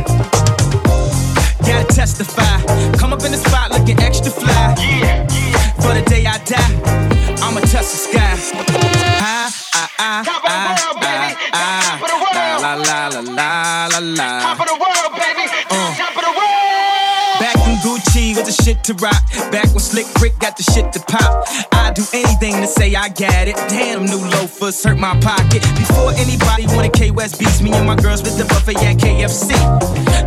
Gotta 1.67 1.93
testify. 1.93 2.63
Come 2.99 3.13
up 3.13 3.25
in 3.25 3.33
the 3.33 3.39
spot 3.39 3.71
looking 3.71 3.99
extra 4.01 4.31
fly. 4.31 4.75
For 5.83 5.93
the 5.95 6.05
day 6.07 6.25
I 6.27 6.39
die, 6.45 6.73
I'ma 7.43 7.61
touch 7.61 7.89
the 7.91 8.01
sky. 8.07 8.58
Top 13.99 14.61
of 14.61 14.67
the 14.69 14.79
world, 14.79 15.13
baby. 15.19 15.51
Uh. 15.75 15.95
Top 15.99 16.15
of 16.15 16.23
the 16.23 16.31
world. 16.31 17.19
Back 17.43 17.59
in 17.67 17.75
Gucci 17.83 18.37
was 18.37 18.47
the 18.47 18.63
shit 18.63 18.85
to 18.85 18.95
rock. 18.95 19.19
Back 19.51 19.67
when 19.75 19.81
Slick 19.81 20.07
Rick 20.23 20.39
got 20.39 20.57
the 20.57 20.63
shit 20.63 20.93
to 20.93 21.01
pop. 21.01 21.43
I'd 21.73 21.95
do 21.95 22.05
anything 22.15 22.55
to 22.63 22.69
say 22.69 22.95
I 22.95 23.09
got 23.09 23.49
it. 23.49 23.57
Damn, 23.67 24.07
new 24.07 24.23
loafers 24.39 24.85
hurt 24.85 24.99
my 24.99 25.19
pocket. 25.19 25.63
Before 25.75 26.13
anybody 26.15 26.67
wanted 26.77 26.93
K 26.93 27.11
West 27.11 27.41
beats, 27.41 27.61
me 27.61 27.73
and 27.73 27.89
my 27.89 27.97
girls 27.97 28.23
with 28.23 28.39
the 28.39 28.45
buffet 28.45 28.79
at 28.87 28.99
KFC. 28.99 29.51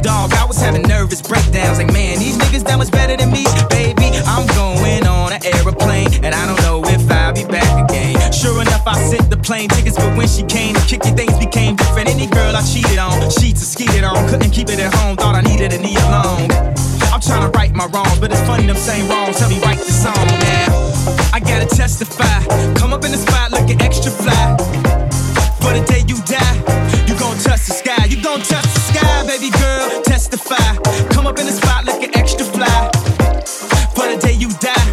Dog, 0.03 0.33
I 0.33 0.43
was 0.43 0.59
having 0.59 0.81
nervous 0.81 1.21
breakdowns. 1.21 1.77
Like, 1.77 1.93
man, 1.93 2.19
these 2.19 2.37
niggas 2.37 2.65
that 2.65 2.77
much 2.77 2.91
better 2.91 3.15
than 3.15 3.31
me. 3.31 3.45
Baby, 3.69 4.19
I'm 4.27 4.47
going 4.59 5.07
on 5.07 5.31
an 5.31 5.39
aeroplane, 5.45 6.11
and 6.25 6.35
I 6.35 6.45
don't 6.45 6.59
know 6.63 6.83
if 6.91 7.09
I'll 7.09 7.31
be 7.31 7.45
back 7.45 7.89
again. 7.89 8.33
Sure 8.33 8.61
enough, 8.61 8.83
I 8.85 8.99
the 8.99 9.20
plane 9.51 9.67
tickets, 9.67 9.97
but 9.97 10.15
when 10.15 10.29
she 10.29 10.43
came 10.43 10.73
to 10.73 10.79
kick 10.87 11.03
it, 11.03 11.13
things 11.19 11.35
became 11.37 11.75
different. 11.75 12.07
Any 12.07 12.25
girl 12.25 12.55
I 12.55 12.63
cheated 12.63 12.97
on, 12.97 13.19
sheets 13.29 13.61
or 13.61 13.67
skeeted 13.67 14.05
on, 14.05 14.15
couldn't 14.29 14.51
keep 14.51 14.69
it 14.69 14.79
at 14.79 14.95
home, 14.95 15.17
thought 15.17 15.35
I 15.35 15.41
needed 15.41 15.73
a 15.73 15.77
knee 15.77 15.97
alone. 16.07 16.47
I'm 17.11 17.19
trying 17.19 17.43
to 17.43 17.51
right 17.59 17.73
my 17.75 17.87
wrongs, 17.87 18.17
but 18.19 18.31
it's 18.31 18.39
funny 18.47 18.65
them 18.65 18.77
same 18.77 19.09
wrongs. 19.09 19.35
Tell 19.39 19.49
me 19.49 19.59
write 19.59 19.79
the 19.79 19.91
song 19.91 20.15
now. 20.39 20.71
I 21.35 21.41
gotta 21.43 21.67
testify. 21.67 22.31
Come 22.79 22.93
up 22.93 23.03
in 23.03 23.11
the 23.11 23.17
spot 23.17 23.51
looking 23.51 23.81
extra 23.81 24.09
fly. 24.09 24.55
For 25.59 25.75
the 25.75 25.83
day 25.83 26.07
you 26.07 26.15
die, 26.23 26.55
you 27.03 27.19
gon' 27.19 27.35
touch 27.43 27.67
the 27.67 27.75
sky. 27.75 28.05
You 28.05 28.23
gon' 28.23 28.39
touch 28.39 28.67
the 28.71 28.83
sky, 28.87 29.27
baby 29.27 29.51
girl. 29.59 30.01
Testify. 30.03 30.63
Come 31.11 31.27
up 31.27 31.37
in 31.39 31.45
the 31.45 31.51
spot 31.51 31.83
looking 31.83 32.15
extra 32.15 32.45
fly. 32.45 32.87
For 33.91 34.07
the 34.07 34.15
day 34.15 34.31
you 34.31 34.47
die, 34.63 34.87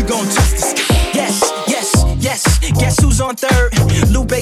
you 0.00 0.02
gon' 0.08 0.24
touch 0.32 0.52
the 0.56 0.64
sky. 0.72 0.96
Yes, 1.12 1.44
yes, 1.68 1.88
yes. 2.16 2.40
Guess 2.80 3.02
who's 3.02 3.20
on 3.20 3.36
third? 3.36 3.77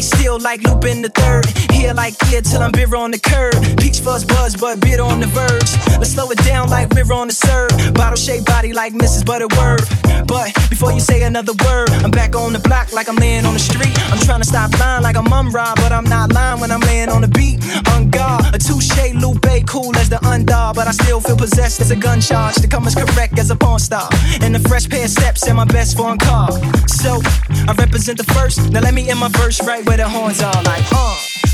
Still 0.06 0.38
like 0.38 0.62
Lupin 0.62 1.02
the 1.02 1.08
third. 1.08 1.46
Here 1.72 1.92
like 1.92 2.14
here 2.26 2.40
till 2.40 2.62
I'm 2.62 2.70
bitter 2.70 2.96
on 2.96 3.10
the 3.10 3.18
curb. 3.18 3.54
Peach 3.76 3.98
fuzz 4.00 4.24
buzz, 4.24 4.54
but 4.54 4.80
bitter 4.80 5.02
on 5.02 5.18
the 5.18 5.26
verge. 5.26 5.70
Let's 5.98 6.12
slow 6.12 6.30
it 6.30 6.38
down 6.44 6.70
like 6.70 6.90
river 6.94 7.12
on 7.12 7.26
the 7.26 7.34
serve. 7.34 7.70
Bottle 7.94 8.16
shaped 8.16 8.46
body 8.46 8.72
like 8.72 8.92
Mrs. 8.92 9.26
Butterworth. 9.26 9.88
But 10.26 10.54
before 10.70 10.92
you 10.92 11.00
say 11.00 11.22
another 11.22 11.54
word, 11.64 11.90
I'm 12.04 12.10
back 12.12 12.36
on 12.36 12.52
the 12.52 12.60
block 12.60 12.92
like 12.92 13.08
I'm 13.08 13.16
laying 13.16 13.44
on 13.44 13.54
the 13.54 13.60
street. 13.60 13.94
I'm 14.12 14.18
trying 14.20 14.40
to 14.40 14.46
stop 14.46 14.70
lying 14.78 15.02
like 15.02 15.16
I'm 15.16 15.28
mum 15.28 15.50
rob, 15.50 15.76
but 15.76 15.90
I'm 15.90 16.04
not 16.04 16.32
lying 16.32 16.60
when 16.60 16.70
I'm 16.70 16.80
laying 16.80 17.08
on 17.08 17.22
the 17.22 17.28
beat. 17.28 17.58
On 17.90 18.08
guard, 18.08 18.54
a 18.54 18.58
touche 18.58 18.96
Lupe, 19.14 19.66
cool 19.66 19.94
as 19.96 20.08
the 20.08 20.16
undog, 20.16 20.74
but 20.74 20.86
I 20.86 20.92
still 20.92 21.20
feel 21.20 21.36
possessed 21.36 21.80
as 21.80 21.90
a 21.90 21.96
gun 21.96 22.20
charge 22.20 22.54
to 22.56 22.68
come 22.68 22.86
as 22.86 22.94
correct 22.94 23.38
as 23.38 23.50
a 23.50 23.56
porn 23.56 23.78
star. 23.78 24.08
And 24.40 24.54
a 24.54 24.60
fresh 24.60 24.88
pair 24.88 25.04
of 25.04 25.10
steps 25.10 25.46
and 25.46 25.56
my 25.56 25.64
best 25.64 25.96
foreign 25.96 26.18
car. 26.18 26.50
So 26.86 27.20
I 27.68 27.74
represent 27.78 28.18
the 28.18 28.24
first. 28.34 28.70
Now 28.70 28.80
let 28.80 28.94
me 28.94 29.08
in 29.10 29.18
my 29.18 29.28
verse 29.28 29.62
right 29.62 29.84
where 29.86 29.95
the 29.96 30.08
horns 30.08 30.42
are 30.42 30.62
like. 30.64 30.84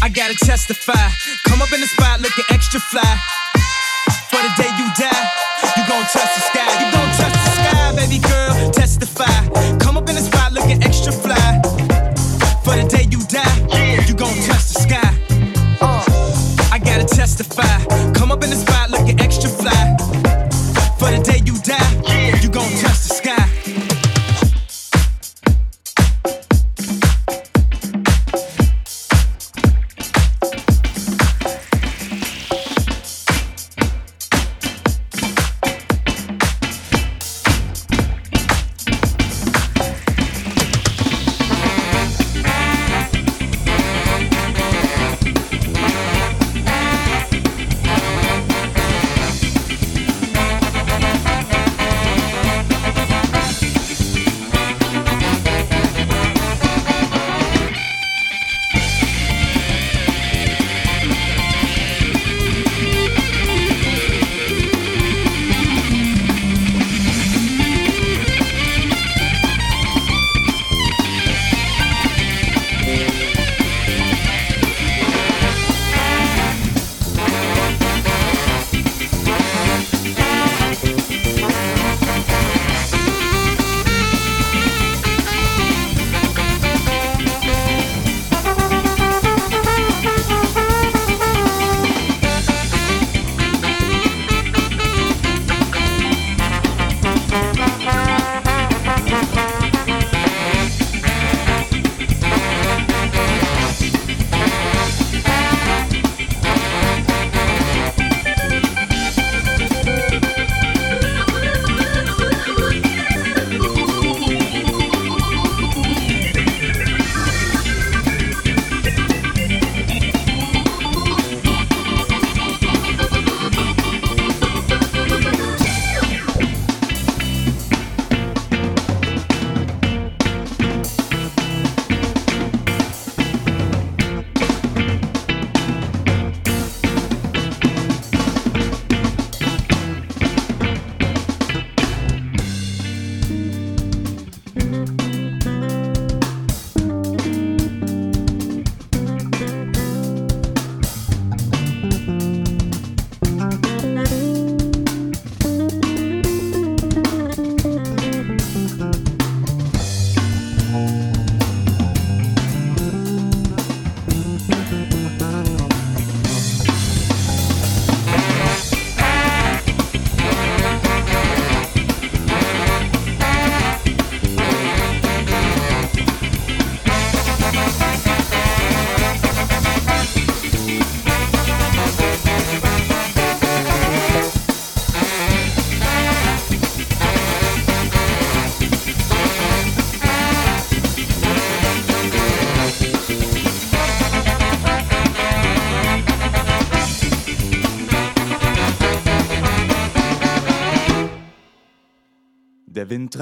I 0.02 0.09
gotta 0.09 0.35
testify. 0.35 1.09
Come 1.47 1.62
up 1.62 1.73
in 1.73 1.81
the 1.81 1.86
spot 1.86 2.20
looking 2.20 2.44
extra 2.51 2.81
fly. 2.81 3.12
For 4.31 4.40
the 4.43 4.51
day 4.59 4.70
you 4.78 4.86
die, 4.98 5.24
you 5.77 5.82
gon' 5.86 6.02
touch 6.10 6.31
the 6.35 6.43
sky. 6.51 6.66
You 6.82 6.90
gon' 6.90 7.10
touch 7.14 7.32
the 7.32 7.51
sky, 7.59 7.94
baby 7.94 8.19
girl. 8.19 8.70
Testify. 8.73 9.78
Come 9.78 9.97
up 9.97 10.09
in 10.09 10.16
the 10.16 10.23
spot 10.23 10.52
looking 10.52 10.82
extra 10.82 11.12
fly. 11.12 11.60
For 12.64 12.74
the 12.74 12.86
day 12.89 13.06
you 13.10 13.23
die, 13.31 14.06
you 14.09 14.14
gon' 14.14 14.35
touch 14.43 14.74
the 14.74 14.81
sky. 14.86 15.10
Uh, 15.81 16.02
I 16.73 16.78
gotta 16.78 17.05
testify. 17.05 17.78
Come 18.12 18.32
up 18.32 18.43
in 18.43 18.51
the 18.51 18.56
spot 18.56 18.82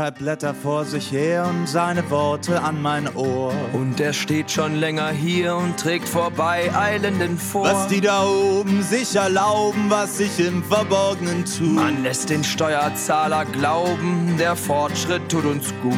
treibt 0.00 0.20
Blätter 0.20 0.54
vor 0.54 0.86
sich 0.86 1.12
her 1.12 1.46
und 1.46 1.68
seine 1.68 2.10
Worte 2.10 2.62
an 2.62 2.80
mein 2.80 3.14
Ohr. 3.16 3.52
Und 3.74 4.00
er 4.00 4.14
steht 4.14 4.50
schon 4.50 4.76
länger 4.76 5.10
hier 5.10 5.54
und 5.56 5.78
trägt 5.78 6.08
vorbei 6.08 6.74
Eilenden 6.74 7.36
vor. 7.36 7.64
Was 7.64 7.86
die 7.88 8.00
da 8.00 8.24
oben 8.24 8.82
sich 8.82 9.14
erlauben, 9.14 9.90
was 9.90 10.16
sich 10.16 10.40
im 10.40 10.64
Verborgenen 10.64 11.44
tut. 11.44 11.74
Man 11.74 12.02
lässt 12.02 12.30
den 12.30 12.42
Steuerzahler 12.42 13.44
glauben, 13.44 14.36
der 14.38 14.56
Fortschritt 14.56 15.28
tut 15.28 15.44
uns 15.44 15.66
gut. 15.82 15.92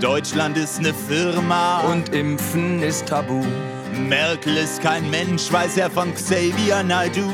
Deutschland 0.00 0.56
ist 0.56 0.80
ne 0.80 0.94
Firma 0.94 1.80
und 1.92 2.14
Impfen 2.14 2.82
ist 2.82 3.04
tabu. 3.04 3.44
Merkel 4.08 4.56
ist 4.56 4.80
kein 4.80 5.10
Mensch, 5.10 5.52
weiß 5.52 5.76
er 5.76 5.90
von 5.90 6.14
Xavier 6.14 6.82
Naidu. 6.82 7.30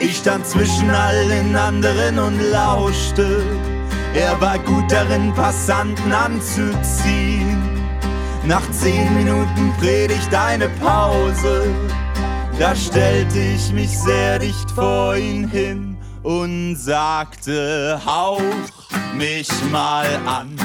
Ich 0.00 0.16
stand 0.16 0.48
zwischen 0.48 0.90
allen 0.90 1.54
anderen 1.54 2.18
und 2.18 2.40
lauschte. 2.50 3.40
Er 4.14 4.40
war 4.40 4.58
gut 4.60 4.90
darin, 4.90 5.32
Passanten 5.34 6.12
anzuziehen. 6.12 7.60
Nach 8.44 8.62
zehn 8.70 9.12
Minuten 9.16 9.72
predigt 9.80 10.32
eine 10.32 10.68
Pause. 10.68 11.66
Da 12.58 12.76
stellte 12.76 13.40
ich 13.40 13.72
mich 13.72 13.98
sehr 13.98 14.38
dicht 14.38 14.70
vor 14.70 15.16
ihn 15.16 15.48
hin 15.48 15.96
und 16.22 16.76
sagte, 16.76 18.00
hauch 18.06 18.40
mich 19.16 19.48
mal 19.72 20.06
an. 20.26 20.56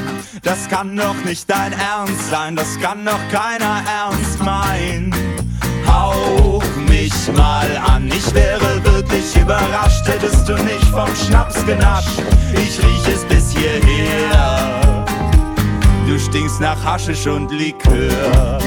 Das 0.44 0.70
kann 0.70 0.96
doch 0.96 1.16
nicht 1.26 1.50
dein 1.50 1.74
Ernst 1.74 2.30
sein, 2.30 2.56
das 2.56 2.80
kann 2.80 3.04
doch 3.04 3.20
keiner 3.32 3.82
ernst 3.88 4.40
meinen. 4.44 5.14
Hauch 5.88 6.49
mal 7.34 7.68
an, 7.86 8.08
ich 8.08 8.34
wäre 8.34 8.84
wirklich 8.84 9.36
überrascht, 9.36 10.08
hättest 10.08 10.48
du 10.48 10.54
nicht 10.56 10.86
vom 10.86 11.10
Schnaps 11.16 11.66
genascht. 11.66 12.22
Ich 12.54 12.80
riech 12.80 13.08
es 13.14 13.26
bis 13.26 13.52
hierher. 13.52 15.06
Du 16.08 16.18
stinkst 16.20 16.60
nach 16.60 16.84
Haschisch 16.84 17.28
und 17.28 17.52
Likör. 17.52 18.60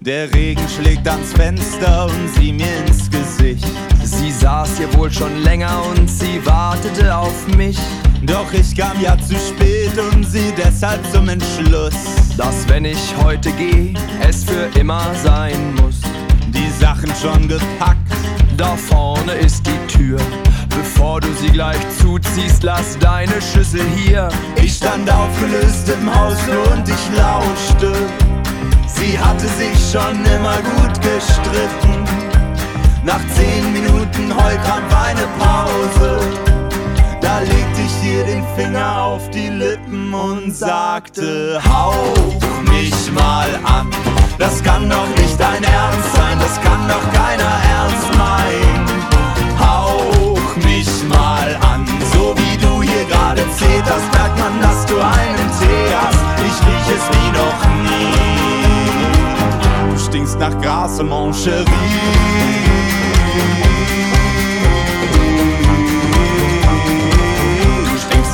Der 0.00 0.32
Regen 0.32 0.62
schlägt 0.68 1.08
ans 1.08 1.32
Fenster 1.32 2.06
und 2.06 2.28
sie 2.36 2.52
mir 2.52 2.76
ins 2.86 3.10
Gesicht. 3.10 3.66
Sie 4.04 4.30
saß 4.30 4.78
hier 4.78 4.92
wohl 4.94 5.10
schon 5.10 5.42
länger 5.42 5.82
und 5.90 6.08
sie 6.08 6.40
wartete 6.46 7.14
auf 7.14 7.46
mich. 7.56 7.76
Doch 8.22 8.52
ich 8.52 8.76
kam 8.76 9.00
ja 9.00 9.16
zu 9.18 9.34
spät 9.34 9.75
und 9.98 10.24
sie 10.24 10.52
deshalb 10.56 11.00
zum 11.12 11.28
Entschluss, 11.28 11.94
dass 12.36 12.68
wenn 12.68 12.84
ich 12.84 13.14
heute 13.22 13.50
gehe, 13.52 13.94
es 14.20 14.44
für 14.44 14.68
immer 14.78 15.02
sein 15.22 15.74
muss. 15.76 16.00
Die 16.48 16.70
Sachen 16.80 17.10
schon 17.20 17.48
gepackt, 17.48 18.12
da 18.56 18.76
vorne 18.76 19.32
ist 19.32 19.66
die 19.66 19.96
Tür. 19.96 20.18
Bevor 20.70 21.20
du 21.20 21.28
sie 21.40 21.50
gleich 21.50 21.80
zuziehst, 21.98 22.62
lass 22.62 22.98
deine 22.98 23.40
Schüssel 23.40 23.84
hier. 23.96 24.28
Ich 24.56 24.74
stand 24.74 25.10
aufgelöst 25.10 25.88
im 25.88 26.14
Haus 26.14 26.38
und 26.72 26.88
ich 26.88 27.16
lauschte. 27.16 27.92
Sie 28.86 29.18
hatte 29.18 29.46
sich 29.46 29.92
schon 29.92 30.24
immer 30.26 30.56
gut 30.56 30.94
gestritten. 31.00 32.04
Nach 33.04 33.20
zehn 33.34 33.72
Minuten 33.72 34.34
Heulkrampf 34.34 34.94
eine 34.94 35.26
Pause. 35.38 36.45
Legte 37.40 37.82
ich 37.84 38.02
ihr 38.10 38.24
den 38.24 38.44
Finger 38.56 39.02
auf 39.02 39.28
die 39.30 39.48
Lippen 39.48 40.14
und 40.14 40.56
sagte, 40.56 41.60
hauch 41.68 42.34
mich 42.70 43.12
mal 43.12 43.48
an. 43.64 43.90
Das 44.38 44.62
kann 44.62 44.88
doch 44.88 45.08
nicht 45.20 45.38
dein 45.38 45.62
Ernst 45.62 46.14
sein, 46.14 46.38
das 46.38 46.60
kann 46.62 46.88
doch 46.88 47.12
keiner 47.12 47.60
ernst 47.76 48.14
meinen. 48.16 48.86
Hauch 49.58 50.56
mich 50.56 50.88
mal 51.08 51.56
an, 51.60 51.86
so 52.12 52.34
wie 52.36 52.56
du 52.56 52.82
hier 52.82 53.04
gerade 53.04 53.42
zeterst, 53.56 54.12
merkt 54.12 54.38
man, 54.38 54.60
dass 54.62 54.86
du 54.86 54.94
einen 54.96 55.50
Tee 55.58 55.94
hast. 55.94 56.24
Ich 56.38 56.58
riech 56.66 56.88
es 56.96 57.04
wie 57.12 57.30
noch 57.36 57.60
nie. 57.82 58.16
Du 59.92 59.98
stinkst 59.98 60.38
nach 60.38 60.58
Gras 60.60 60.98
und 61.00 61.08
Mancherie. 61.10 61.66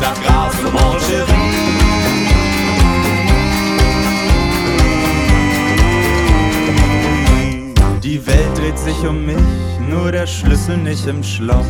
Nach 0.02 0.20
Gras 0.22 0.54
und 0.64 0.74
Mangerie. 0.74 1.32
Die 8.02 8.26
Welt 8.26 8.58
dreht 8.58 8.78
sich 8.78 8.98
um 9.06 9.24
mich, 9.24 9.38
nur 9.88 10.12
der 10.12 10.26
Schlüssel 10.26 10.76
nicht 10.76 11.06
im 11.06 11.22
Schloss. 11.22 11.66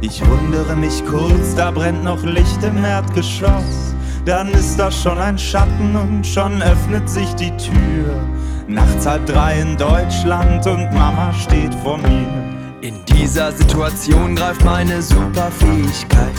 Ich 0.00 0.20
wundere 0.26 0.74
mich 0.76 1.04
kurz, 1.06 1.54
da 1.56 1.70
brennt 1.70 2.04
noch 2.04 2.22
Licht 2.24 2.62
im 2.62 2.82
Erdgeschoss. 2.82 3.94
Dann 4.24 4.48
ist 4.48 4.78
da 4.78 4.90
schon 4.90 5.18
ein 5.18 5.38
Schatten 5.38 5.96
und 5.96 6.26
schon 6.26 6.62
öffnet 6.62 7.08
sich 7.08 7.32
die 7.34 7.50
Tür. 7.56 8.22
Nachts 8.66 9.06
halb 9.06 9.26
drei 9.26 9.60
in 9.60 9.76
Deutschland 9.76 10.66
und 10.66 10.92
Mama 10.92 11.32
steht 11.32 11.74
vor 11.82 11.98
mir. 11.98 12.26
In 12.80 13.04
dieser 13.06 13.52
Situation 13.52 14.36
greift 14.36 14.64
meine 14.64 15.02
Superfähigkeit. 15.02 16.34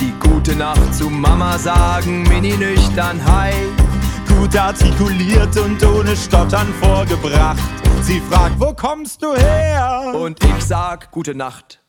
Die 0.00 0.12
gute 0.20 0.54
Nacht 0.54 0.94
zu 0.94 1.10
Mama 1.10 1.58
sagen, 1.58 2.22
mini 2.22 2.56
nüchtern 2.56 3.20
hi. 3.24 3.52
Gut 4.28 4.56
artikuliert 4.56 5.56
und 5.58 5.84
ohne 5.84 6.16
Stottern 6.16 6.72
vorgebracht. 6.80 7.58
Sie 8.02 8.20
fragt, 8.30 8.60
wo 8.60 8.72
kommst 8.72 9.22
du 9.22 9.34
her? 9.34 10.12
Und 10.14 10.38
ich 10.44 10.64
sag, 10.64 11.10
gute 11.10 11.34
Nacht. 11.34 11.80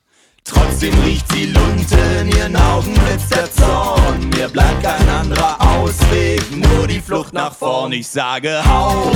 Trotzdem 0.44 0.94
riecht 1.06 1.31
sie 1.31 1.45
Lunte 1.45 1.98
in 2.22 2.30
ihren 2.30 2.56
Augen 2.56 2.94
blitzt 2.94 3.36
der 3.36 3.52
Zorn. 3.52 4.30
Mir 4.36 4.49
bleibt 4.49 4.84
kein 4.84 5.07
anderer 5.07 5.57
Ausweg, 5.61 6.41
nur 6.56 6.88
die 6.88 7.02
Flucht 7.02 7.34
nach 7.34 7.53
vorn. 7.53 7.91
Ich 7.91 8.07
sage, 8.07 8.60
hauch 8.68 9.14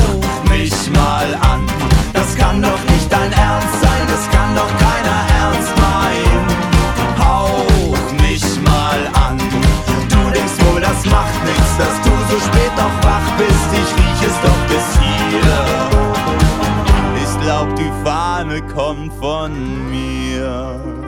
mich 0.50 0.74
mal 0.92 1.34
an. 1.42 1.66
Das 2.14 2.36
kann 2.36 2.62
doch 2.62 2.84
nicht 2.90 3.12
dein 3.12 3.32
Ernst 3.32 3.82
sein, 3.82 4.08
das 4.08 4.30
kann 4.30 4.56
doch 4.56 4.70
keiner 4.78 5.26
ernst 5.40 5.74
meinen. 5.78 6.53
Dass 11.78 12.02
du 12.02 12.12
so 12.30 12.40
spät 12.40 12.74
noch 12.78 12.96
wach 13.04 13.38
bist. 13.38 13.70
Ich 13.74 13.90
riech 13.98 14.22
es 14.28 14.38
doch 14.42 14.62
bis 14.68 14.88
hier. 15.00 15.58
Ich 17.24 17.34
glaub, 17.42 17.76
die 17.76 17.92
Fahne 18.04 18.62
kommt 18.74 19.14
von 19.14 19.52
mir. 19.90 21.03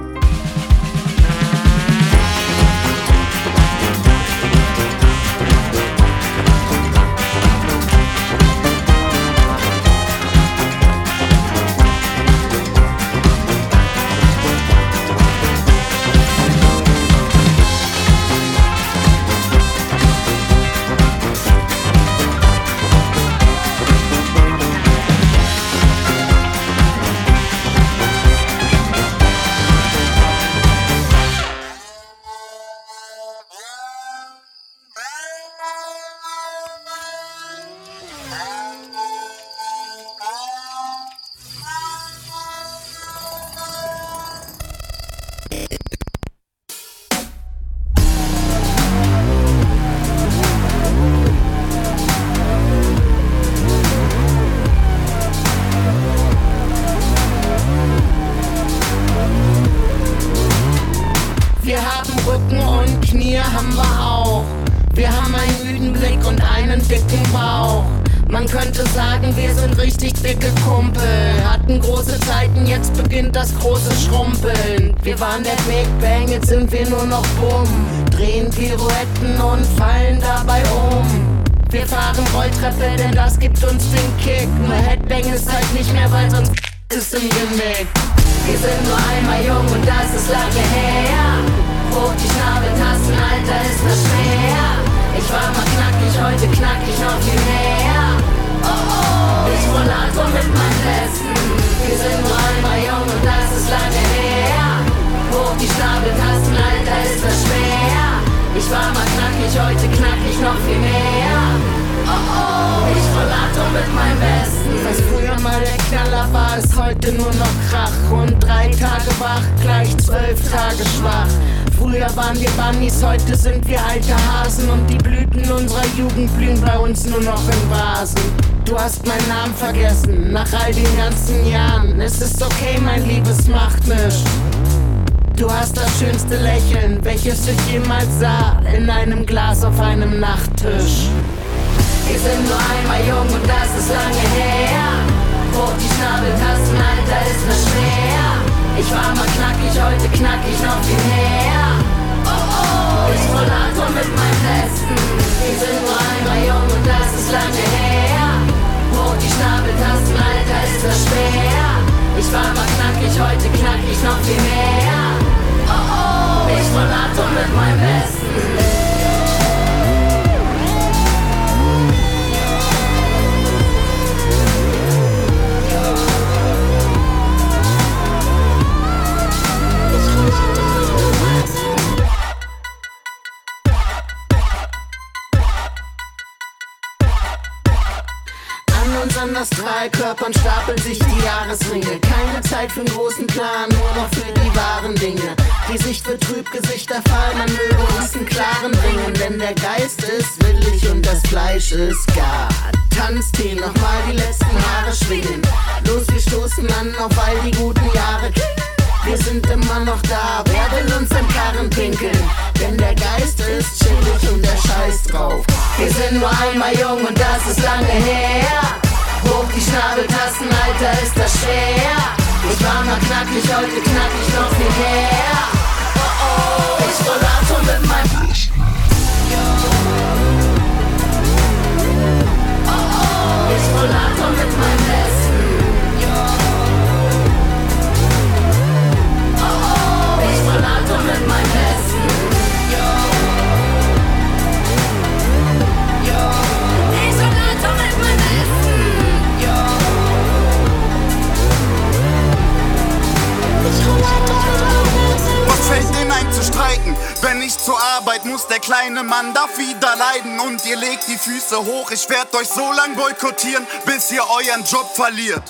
Verliert. 264.95 265.43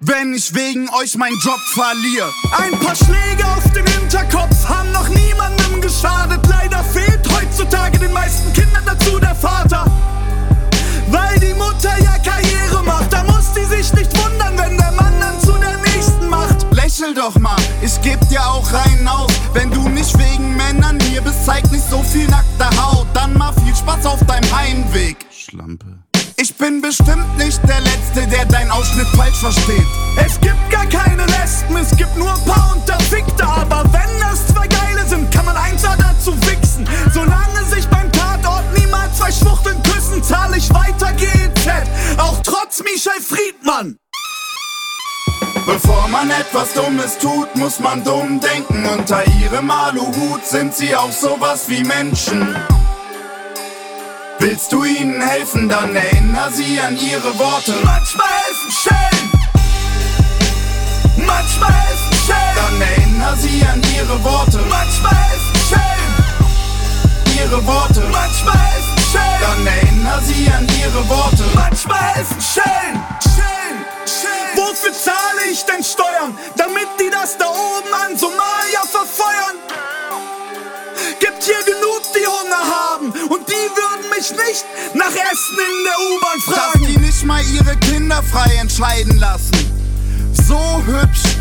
Wenn 0.00 0.34
ich 0.34 0.54
wegen 0.54 0.88
euch 0.90 1.16
meinen 1.16 1.38
Job 1.40 1.60
verliere. 1.72 2.30
Ein 2.58 2.78
paar 2.78 2.94
Schläge 2.94 3.46
auf 3.46 3.64
den 3.72 3.86
Hinterkopf 3.86 4.68
haben 4.68 4.92
noch 4.92 5.08
niemandem 5.08 5.80
geschadet. 5.80 6.46
Leider 6.46 6.84
fehlt 6.84 7.20
heutzutage 7.32 7.98
den 7.98 8.12
meisten 8.12 8.52
Kindern 8.52 8.84
dazu 8.84 9.18
der 9.18 9.34
Vater. 9.34 9.86
Weil 11.08 11.38
die 11.40 11.54
Mutter 11.54 11.96
ja 12.02 12.18
Karriere 12.18 12.82
macht, 12.84 13.12
da 13.12 13.24
muss 13.24 13.52
die 13.54 13.64
sich 13.64 13.92
nicht 13.94 14.12
wundern, 14.22 14.56
wenn 14.58 14.76
der 14.76 14.92
Mann 14.92 15.14
dann 15.20 15.40
zu 15.40 15.52
der 15.52 15.78
nächsten 15.78 16.28
macht. 16.28 16.66
Lächel 16.72 17.14
doch 17.14 17.36
mal, 17.38 17.56
ich 17.80 18.00
geb 18.02 18.20
dir 18.28 18.46
auch 18.46 18.70
rein 18.72 19.08
aus. 19.08 19.30
Wenn 19.54 19.70
du 19.70 19.88
nicht 19.88 20.16
wegen 20.18 20.54
Männern 20.56 20.98
hier 21.00 21.22
bist, 21.22 21.46
zeig 21.46 21.70
nicht 21.72 21.88
so 21.88 22.02
viel 22.02 22.28
nackte 22.28 22.68
Haut. 22.82 23.06
Dann 23.14 23.32
mal 23.38 23.54
viel 23.64 23.74
Spaß 23.74 24.04
auf 24.06 24.20
deinem 24.26 24.54
Heimweg. 24.54 25.16
Schlampe. 25.30 26.00
Ich 26.42 26.54
bin 26.56 26.80
bestimmt 26.80 27.36
nicht 27.36 27.60
Ausschnitt 28.80 29.08
falsch 29.08 29.36
versteht. 29.36 29.86
Es 30.16 30.40
gibt 30.40 30.70
gar 30.70 30.86
keine 30.86 31.26
Lesben, 31.26 31.76
es 31.76 31.94
gibt 31.96 32.16
nur 32.16 32.32
ein 32.32 32.44
paar 32.46 32.74
Unterfickte. 32.74 33.44
Aber 33.46 33.84
wenn 33.92 34.20
das 34.20 34.46
zwei 34.46 34.66
Geile 34.66 35.06
sind, 35.06 35.30
kann 35.30 35.44
man 35.44 35.56
eins 35.56 35.82
dazu 35.82 36.34
wichsen. 36.48 36.88
Solange 37.12 37.62
sich 37.68 37.86
beim 37.88 38.10
Tatort 38.10 38.64
niemals 38.74 39.18
zwei 39.18 39.30
Schwuchteln 39.30 39.82
küssen, 39.82 40.22
zahl 40.22 40.56
ich 40.56 40.72
weiter 40.72 41.12
GEZ. 41.12 41.68
Auch 42.16 42.40
trotz 42.42 42.82
Michel 42.82 43.20
Friedmann. 43.20 43.98
Bevor 45.66 46.08
man 46.08 46.30
etwas 46.30 46.72
Dummes 46.72 47.18
tut, 47.18 47.54
muss 47.56 47.80
man 47.80 48.02
dumm 48.02 48.40
denken. 48.40 48.86
Unter 48.86 49.26
ihrem 49.26 49.70
Aluhut 49.70 50.46
sind 50.46 50.74
sie 50.74 50.96
auch 50.96 51.12
sowas 51.12 51.68
wie 51.68 51.84
Menschen. 51.84 52.56
Willst 54.40 54.72
du 54.72 54.82
ihnen 54.84 55.20
helfen, 55.20 55.68
dann 55.68 55.94
erinnere 55.94 56.50
sie 56.50 56.80
an 56.80 56.96
ihre 56.96 57.38
Worte. 57.38 57.74
Manchmal 57.84 58.26
helfen 58.26 58.72
Schellen. 58.72 59.30
Manchmal 61.26 61.70
helfen 61.70 62.14
Schellen. 62.26 62.56
Dann 62.56 62.80
erinnere 62.80 63.36
sie 63.36 63.62
an 63.66 63.82
ihre 63.94 64.24
Worte. 64.24 64.58
Manchmal 64.70 65.14
helfen 65.14 65.60
Schellen. 65.68 66.10
Ihre 67.36 67.66
Worte. 67.66 68.00
Manchmal 68.10 68.58
helfen 68.58 68.98
Schellen. 69.12 69.42
Dann 69.42 69.66
erinnere 69.66 70.22
sie 70.22 70.50
an 70.50 70.66
ihre 70.80 71.06
Worte. 71.06 71.44
Manchmal 71.54 72.02
helfen 72.14 72.40
Schellen. 72.40 73.04
Schellen. 73.20 73.84
Schellen. 74.06 74.56
Wofür 74.56 74.94
zahle 74.94 75.50
ich 75.52 75.62
denn 75.66 75.84
Steuern? 75.84 76.34
Damit 76.56 76.88
die 76.98 77.10
das 77.10 77.36
da 77.36 77.44
oben 77.46 77.92
an 77.92 78.16
Somalia 78.16 78.86
verfeuern? 78.90 79.56
Gibt 81.18 81.42
hier 81.42 81.62
genug, 81.64 82.00
die 82.14 82.26
Hunger 82.26 82.64
haben 82.64 83.12
und 83.28 83.48
die 83.48 83.68
würden 83.76 83.89
mich 84.20 84.30
nicht 84.32 84.64
nach 84.94 85.08
Essen 85.10 85.56
in 85.56 85.84
der 85.84 85.98
U-Bahn 86.12 86.38
Dass 86.46 86.54
fragen. 86.54 86.86
die 86.86 86.98
nicht 86.98 87.24
mal 87.24 87.42
ihre 87.54 87.74
Kinder 87.76 88.22
frei 88.22 88.54
entscheiden 88.60 89.18
lassen. 89.18 89.52
So 90.46 90.82
hübsch. 90.84 91.36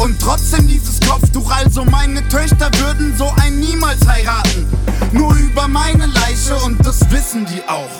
Und 0.00 0.20
trotzdem 0.20 0.66
dieses 0.66 0.98
Kopftuch, 1.08 1.48
also 1.50 1.84
meine 1.84 2.26
Töchter 2.28 2.68
würden 2.78 3.14
so 3.16 3.32
einen 3.42 3.60
niemals 3.60 4.04
heiraten. 4.06 4.66
Nur 5.12 5.34
über 5.36 5.68
meine 5.68 6.06
Leiche 6.06 6.56
und 6.64 6.84
das 6.84 7.00
wissen 7.10 7.46
die 7.46 7.62
auch. 7.68 7.94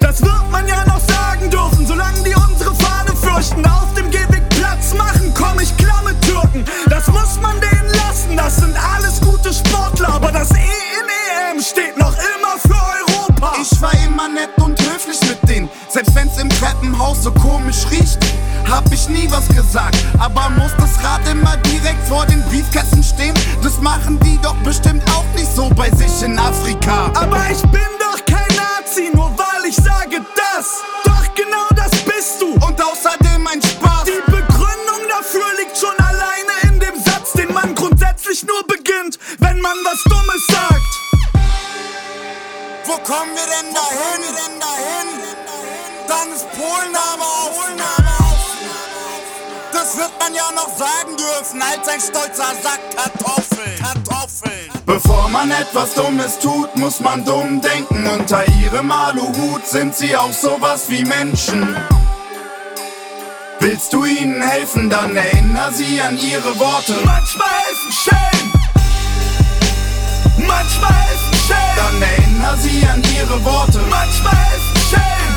Das 0.00 0.22
wird 0.22 0.50
man 0.50 0.66
ja 0.66 0.84
noch 0.86 1.00
sagen 1.00 1.50
dürfen, 1.50 1.86
solange 1.86 2.22
die 2.22 2.34
unsere 2.34 2.74
Fahne 2.74 3.14
fürchten. 3.14 3.64
Auf 3.66 3.92
dem 3.94 4.10
Gehweg 4.10 4.48
Platz 4.48 4.94
machen, 4.94 5.32
komm 5.36 5.60
ich 5.60 5.76
klar 5.76 6.02
mit 6.02 6.20
Türken. 6.22 6.64
Das 6.88 7.06
muss 7.08 7.38
man 7.42 7.60
denen 7.60 7.90
lassen, 7.94 8.36
das 8.36 8.56
sind 8.56 8.74
alles 8.94 9.20
gute 9.20 9.52
Sportler. 9.52 10.14
Aber 10.14 10.32
das 10.32 10.50
E 10.52 10.54
in 10.54 11.56
EM 11.56 11.62
steht 11.62 11.98
noch 11.98 12.14
immer 12.14 12.58
für 12.58 12.74
Europa. 12.74 13.15
Ich 13.60 13.80
war 13.82 13.92
immer 14.06 14.28
nett 14.28 14.50
und 14.58 14.80
höflich 14.80 15.20
mit 15.28 15.48
denen. 15.48 15.68
Selbst 15.88 16.14
wenn's 16.14 16.38
im 16.38 16.48
Treppenhaus 16.48 17.22
so 17.22 17.32
komisch 17.32 17.86
riecht, 17.90 18.18
hab 18.68 18.90
ich 18.92 19.08
nie 19.08 19.28
was 19.30 19.48
gesagt. 19.48 19.96
Aber 20.18 20.48
muss 20.50 20.72
das 20.78 21.02
Rad 21.04 21.20
immer 21.30 21.56
direkt 21.58 22.06
vor 22.08 22.24
den 22.26 22.42
Briefkästen 22.44 23.02
stehen? 23.02 23.34
Das 23.62 23.80
machen 23.80 24.18
die 24.20 24.38
doch 24.42 24.56
bestimmt 24.64 25.02
auch 25.10 25.24
nicht 25.34 25.54
so 25.54 25.68
bei 25.70 25.90
sich 25.90 26.22
in 26.22 26.38
Afrika. 26.38 27.10
Aber 27.14 27.44
ich 27.50 27.62
bin 27.62 27.90
doch 28.00 28.24
kein 28.24 28.48
Nazi, 28.56 29.10
nur 29.14 29.30
weil 29.36 29.68
ich 29.68 29.76
sage 29.76 30.20
das. 30.34 30.82
Doch 31.04 31.34
genau 31.34 31.66
das 31.76 31.90
bist 32.02 32.40
du. 32.40 32.54
Und 32.54 32.80
außerdem 32.82 33.46
ein 33.46 33.60
Spaß. 33.62 34.04
Die 34.04 34.30
Begründung 34.30 35.02
dafür 35.08 35.46
liegt 35.58 35.76
schon 35.76 35.96
alleine 35.98 36.72
in 36.74 36.80
dem 36.80 36.96
Satz, 37.02 37.32
den 37.32 37.52
man 37.52 37.74
grundsätzlich 37.74 38.44
nur 38.44 38.66
beginnt, 38.66 39.18
wenn 39.38 39.60
man 39.60 39.76
was 39.84 40.02
Dummes 40.04 40.46
sagt. 40.48 41.15
Kommen 42.94 43.34
wir 43.34 43.46
denn 43.46 43.74
dahin? 43.74 44.22
Denn 44.22 44.60
dahin? 44.60 45.08
Dann 46.08 46.32
ist 46.32 46.50
Polen 46.52 46.94
aber 46.94 47.24
auf. 47.24 47.56
Das 49.72 49.96
wird 49.98 50.12
man 50.18 50.34
ja 50.34 50.50
noch 50.52 50.76
sagen 50.76 51.16
dürfen, 51.16 51.62
als 51.62 51.86
ein 51.86 52.00
stolzer 52.00 52.54
Sack 52.62 52.80
Kartoffeln. 52.96 53.78
Kartoffeln. 53.78 54.70
Bevor 54.86 55.28
man 55.28 55.50
etwas 55.50 55.94
Dummes 55.94 56.38
tut, 56.38 56.74
muss 56.76 56.98
man 57.00 57.24
dumm 57.24 57.60
denken. 57.60 58.06
Unter 58.06 58.44
ihrem 58.48 58.90
Aluhut 58.90 59.66
sind 59.66 59.94
sie 59.94 60.16
auch 60.16 60.32
sowas 60.32 60.88
wie 60.88 61.04
Menschen. 61.04 61.76
Willst 63.60 63.92
du 63.92 64.04
ihnen 64.04 64.42
helfen, 64.42 64.90
dann 64.90 65.14
erinner 65.14 65.70
sie 65.72 66.00
an 66.00 66.18
ihre 66.18 66.58
Worte. 66.58 66.94
Manchmal 67.04 67.48
helfen 67.48 67.92
schön. 67.92 68.52
Manchmal 70.46 70.94
helfen 70.94 71.25
schön. 71.46 71.56
Dann 71.76 72.02
erinner 72.02 72.56
sie 72.56 72.86
an 72.86 73.02
ihre 73.16 73.44
Worte. 73.44 73.80
Manchmal 73.90 74.36
helfen 74.36 74.80
schön. 74.90 75.30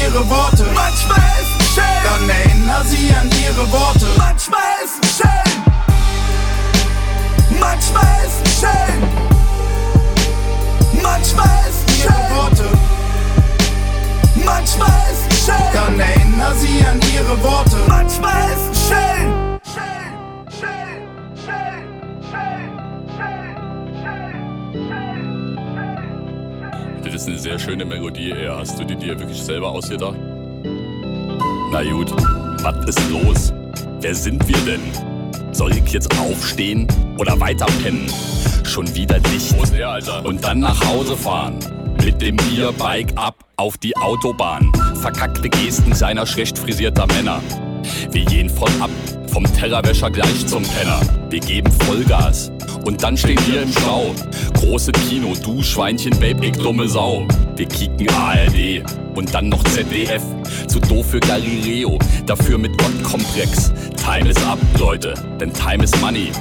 Ihre 0.00 0.28
Worte. 0.28 0.64
Manchmal 0.74 1.20
helfen 1.20 1.60
schön. 1.74 2.02
Dann 2.04 2.28
erinner 2.28 2.84
sie 2.84 3.14
an 3.14 3.30
ihre 3.42 3.70
Worte. 3.72 4.06
Manchmal 4.16 4.60
helfen 4.78 5.04
schön. 5.16 5.48
Manchmal 7.60 8.06
helfen 8.06 8.46
schön. 8.60 9.00
Manchmal 11.02 11.48
helfen 11.48 11.88
schön. 11.88 12.04
Ihre 12.04 12.36
Worte. 12.36 12.68
Manchmal 14.44 14.90
helfen 14.90 15.32
schön. 15.44 15.72
Dann 15.74 16.00
erinner 16.00 16.54
sie 16.54 16.86
an 16.86 17.00
ihre 17.12 17.42
Worte. 17.42 17.76
Manchmal 17.86 18.42
helfen 18.42 18.74
schön. 18.88 19.58
Das 20.44 20.58
ist 27.18 27.26
eine 27.26 27.38
sehr 27.38 27.58
schöne 27.58 27.84
Melodie, 27.84 28.30
ey. 28.30 28.46
Hast 28.46 28.78
du 28.78 28.84
die 28.84 28.94
dir 28.94 29.18
wirklich 29.18 29.42
selber 29.42 29.70
ausgedacht? 29.72 30.16
Na 31.72 31.82
gut, 31.82 32.12
was 32.62 32.86
ist 32.86 33.10
los? 33.10 33.52
Wer 34.00 34.14
sind 34.14 34.46
wir 34.46 34.58
denn? 34.58 34.80
Soll 35.52 35.72
ich 35.72 35.92
jetzt 35.92 36.16
aufstehen 36.20 36.86
oder 37.18 37.40
weiter 37.40 37.66
pennen? 37.82 38.06
Schon 38.62 38.94
wieder 38.94 39.18
dicht 39.18 39.52
und 40.24 40.44
dann 40.44 40.60
nach 40.60 40.80
Hause 40.86 41.16
fahren. 41.16 41.58
Mit 42.04 42.22
dem 42.22 42.36
Bierbike 42.36 43.12
ab 43.16 43.34
auf 43.56 43.76
die 43.78 43.96
Autobahn. 43.96 44.70
Verkackte 45.00 45.48
Gesten 45.48 45.94
seiner 45.94 46.24
schlecht 46.24 46.56
frisierter 46.56 47.08
Männer. 47.08 47.42
Wir 48.12 48.24
gehen 48.26 48.48
voll 48.48 48.70
ab, 48.78 48.90
vom 49.38 49.54
Tellerwäscher 49.54 50.10
gleich 50.10 50.48
zum 50.48 50.64
Penner. 50.64 51.00
Wir 51.30 51.38
geben 51.38 51.70
Vollgas 51.84 52.50
und 52.84 53.04
dann 53.04 53.16
stehen 53.16 53.38
wir 53.46 53.62
im 53.62 53.70
Stau. 53.70 54.12
Große 54.54 54.90
Kino, 54.90 55.32
du 55.44 55.62
Schweinchen, 55.62 56.10
Babe, 56.18 56.46
ich 56.46 56.56
dumme 56.56 56.88
Sau. 56.88 57.24
Wir 57.54 57.68
kicken 57.68 58.10
ARD 58.10 58.82
und 59.14 59.32
dann 59.32 59.48
noch 59.48 59.62
ZDF. 59.62 60.24
Zu 60.66 60.80
doof 60.80 61.10
für 61.10 61.20
Galileo, 61.20 62.00
dafür 62.26 62.58
mit 62.58 62.76
Gottkomplex. 62.78 63.72
Time 63.96 64.28
is 64.28 64.36
up, 64.44 64.58
Leute, 64.76 65.14
denn 65.40 65.52
Time 65.52 65.84
is 65.84 65.96
money. 66.00 66.32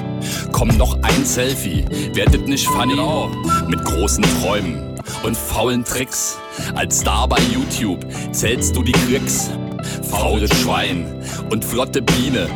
Komm 0.51 0.69
noch 0.69 0.97
ein 1.03 1.23
Selfie, 1.23 1.85
werdet 2.15 2.47
nicht 2.47 2.65
funny. 2.65 2.95
Mit 3.67 3.85
großen 3.85 4.25
Träumen 4.41 4.95
und 5.21 5.37
faulen 5.37 5.83
Tricks. 5.83 6.39
Als 6.73 7.01
Star 7.01 7.27
bei 7.27 7.37
YouTube 7.53 8.03
zählst 8.31 8.75
du 8.75 8.81
die 8.81 8.93
Klicks. 8.93 9.51
Faules 10.01 10.49
Schwein 10.61 11.05
und 11.51 11.63
flotte 11.63 12.01
Biene. 12.01 12.49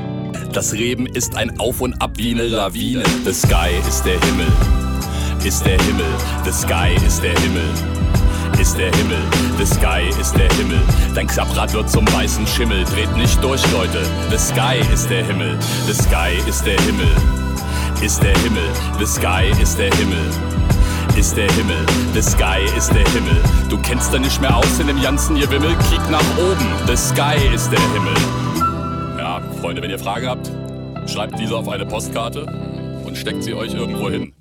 Das 0.53 0.71
Leben 0.73 1.05
ist 1.05 1.35
ein 1.37 1.59
Auf 1.59 1.81
und 1.81 2.01
Ab 2.01 2.11
wie 2.17 2.31
eine 2.31 2.47
Lawine. 2.47 3.03
The 3.25 3.33
Sky 3.33 3.69
ist 3.87 4.03
der 4.03 4.19
Himmel, 4.19 4.47
ist 5.43 5.65
der 5.65 5.81
Himmel. 5.81 6.05
The 6.43 6.51
Sky 6.51 6.95
ist 7.05 7.23
der 7.23 7.39
Himmel, 7.39 7.69
ist 8.59 8.77
der 8.77 8.91
Himmel. 8.95 9.21
The 9.57 9.65
Sky 9.65 10.09
ist 10.19 10.35
der 10.35 10.49
Himmel. 10.57 10.81
Dein 11.15 11.27
Klapprad 11.27 11.73
wird 11.73 11.89
zum 11.89 12.05
weißen 12.11 12.45
Schimmel. 12.47 12.83
Dreht 12.85 13.15
nicht 13.15 13.41
durch, 13.43 13.61
Leute. 13.71 14.05
The 14.29 14.37
Sky 14.37 14.81
ist 14.93 15.09
der 15.09 15.25
Himmel, 15.25 15.57
The 15.87 15.93
Sky 15.93 16.37
ist 16.47 16.65
der 16.65 16.79
Himmel, 16.81 17.15
ist 18.01 18.21
der 18.21 18.37
Himmel. 18.39 18.69
The 18.99 19.05
Sky 19.05 19.61
ist 19.61 19.77
der 19.77 19.93
Himmel 19.95 20.29
ist 21.17 21.35
der 21.35 21.51
Himmel, 21.51 21.85
the 22.13 22.21
sky 22.21 22.63
ist 22.77 22.89
der 22.93 23.05
Himmel. 23.09 23.43
Du 23.69 23.77
kennst 23.77 24.13
da 24.13 24.19
nicht 24.19 24.39
mehr 24.39 24.55
aus 24.55 24.79
in 24.79 24.87
dem 24.87 25.01
ganzen 25.01 25.35
Gewimmel, 25.35 25.75
kiek 25.89 26.09
nach 26.09 26.23
oben, 26.37 26.65
the 26.87 26.95
sky 26.95 27.35
ist 27.53 27.69
der 27.69 27.81
Himmel. 27.93 28.50
Freunde, 29.61 29.83
wenn 29.83 29.91
ihr 29.91 29.99
Fragen 29.99 30.27
habt, 30.27 30.49
schreibt 31.05 31.37
diese 31.37 31.55
auf 31.55 31.69
eine 31.69 31.85
Postkarte 31.85 32.47
und 33.05 33.15
steckt 33.15 33.43
sie 33.43 33.53
euch 33.53 33.75
irgendwo 33.75 34.09
hin. 34.09 34.33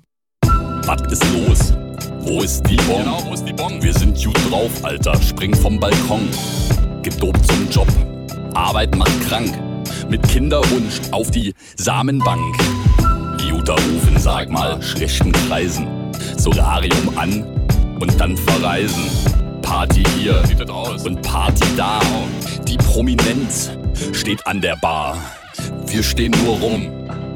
Was 0.85 0.99
ist 1.11 1.23
los? 1.31 1.73
Wo 2.21 2.41
ist 2.41 2.63
die 2.63 2.75
Bon? 2.77 3.03
Genau, 3.03 3.23
wo 3.27 3.33
ist 3.35 3.45
die 3.45 3.53
Bon? 3.53 3.81
Wir 3.83 3.93
sind 3.93 4.17
gut 4.17 4.35
drauf, 4.49 4.71
Alter, 4.83 5.13
spring 5.21 5.55
vom 5.55 5.79
Balkon. 5.79 6.27
Gedopt 7.03 7.45
zum 7.45 7.69
Job, 7.69 7.87
Arbeit 8.55 8.95
macht 8.95 9.21
krank. 9.27 9.53
Mit 10.09 10.27
Kinderwunsch 10.27 10.99
auf 11.11 11.29
die 11.29 11.53
Samenbank. 11.77 12.55
Jutta 13.47 13.73
rufen, 13.73 14.17
sag 14.17 14.49
mal, 14.49 14.81
schlechten 14.81 15.31
Kreisen. 15.31 15.87
Solarium 16.37 17.15
an 17.15 17.43
und 17.99 18.19
dann 18.19 18.35
verreisen. 18.35 19.03
Party 19.61 20.03
hier 20.17 20.41
und 21.05 21.21
Party 21.21 21.65
da. 21.77 21.99
Die 22.67 22.77
Prominenz 22.77 23.69
steht 24.13 24.45
an 24.47 24.61
der 24.61 24.75
Bar. 24.75 25.17
Wir 25.87 26.03
stehen 26.03 26.33
nur 26.43 26.57
rum, 26.57 26.89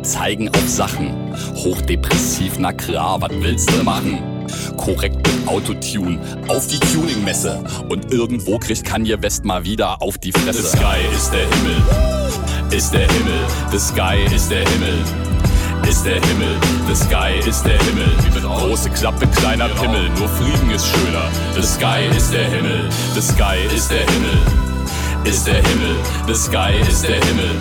zeigen 0.03 0.49
auf 0.49 0.67
Sachen. 0.67 1.13
Hochdepressiv, 1.55 2.53
na 2.59 2.73
klar, 2.73 3.21
was 3.21 3.31
willst 3.39 3.71
du 3.71 3.83
machen? 3.83 4.19
Korrekt 4.77 5.15
mit 5.15 5.47
Autotune 5.47 6.19
auf 6.47 6.67
die 6.67 6.79
Tuningmesse. 6.79 7.63
Und 7.89 8.11
irgendwo 8.11 8.57
kriegt 8.59 8.83
Kanye 8.83 9.21
West 9.21 9.45
mal 9.45 9.63
wieder 9.63 10.01
auf 10.01 10.17
die 10.17 10.31
Fresse. 10.31 10.61
The 10.61 10.77
Sky 10.77 11.15
ist 11.15 11.31
der 11.31 11.47
Himmel, 11.55 12.77
ist 12.77 12.93
der 12.93 13.07
Himmel. 13.11 13.39
The 13.71 13.79
Sky 13.79 14.35
ist 14.35 14.51
der 14.51 14.67
Himmel 14.69 15.03
ist 15.87 16.05
der 16.05 16.15
Himmel, 16.15 16.57
the 16.87 16.95
sky 16.95 17.47
ist 17.47 17.63
der 17.63 17.77
Himmel. 17.77 18.09
Große 18.41 18.89
Klappe, 18.89 19.27
kleiner 19.27 19.69
Pimmel, 19.69 20.09
nur 20.17 20.27
Frieden 20.29 20.71
ist 20.71 20.87
schöner. 20.87 21.29
The 21.53 21.61
sky 21.61 22.15
ist 22.15 22.33
der 22.33 22.45
Himmel, 22.45 22.89
the 23.13 23.21
sky 23.21 23.57
ist 23.73 23.91
der 23.91 23.99
Himmel, 23.99 24.74
ist 25.25 25.47
der 25.47 25.55
Himmel, 25.55 25.95
the 26.27 26.35
sky 26.35 26.73
ist 26.87 27.03
der 27.03 27.15
Himmel. 27.25 27.55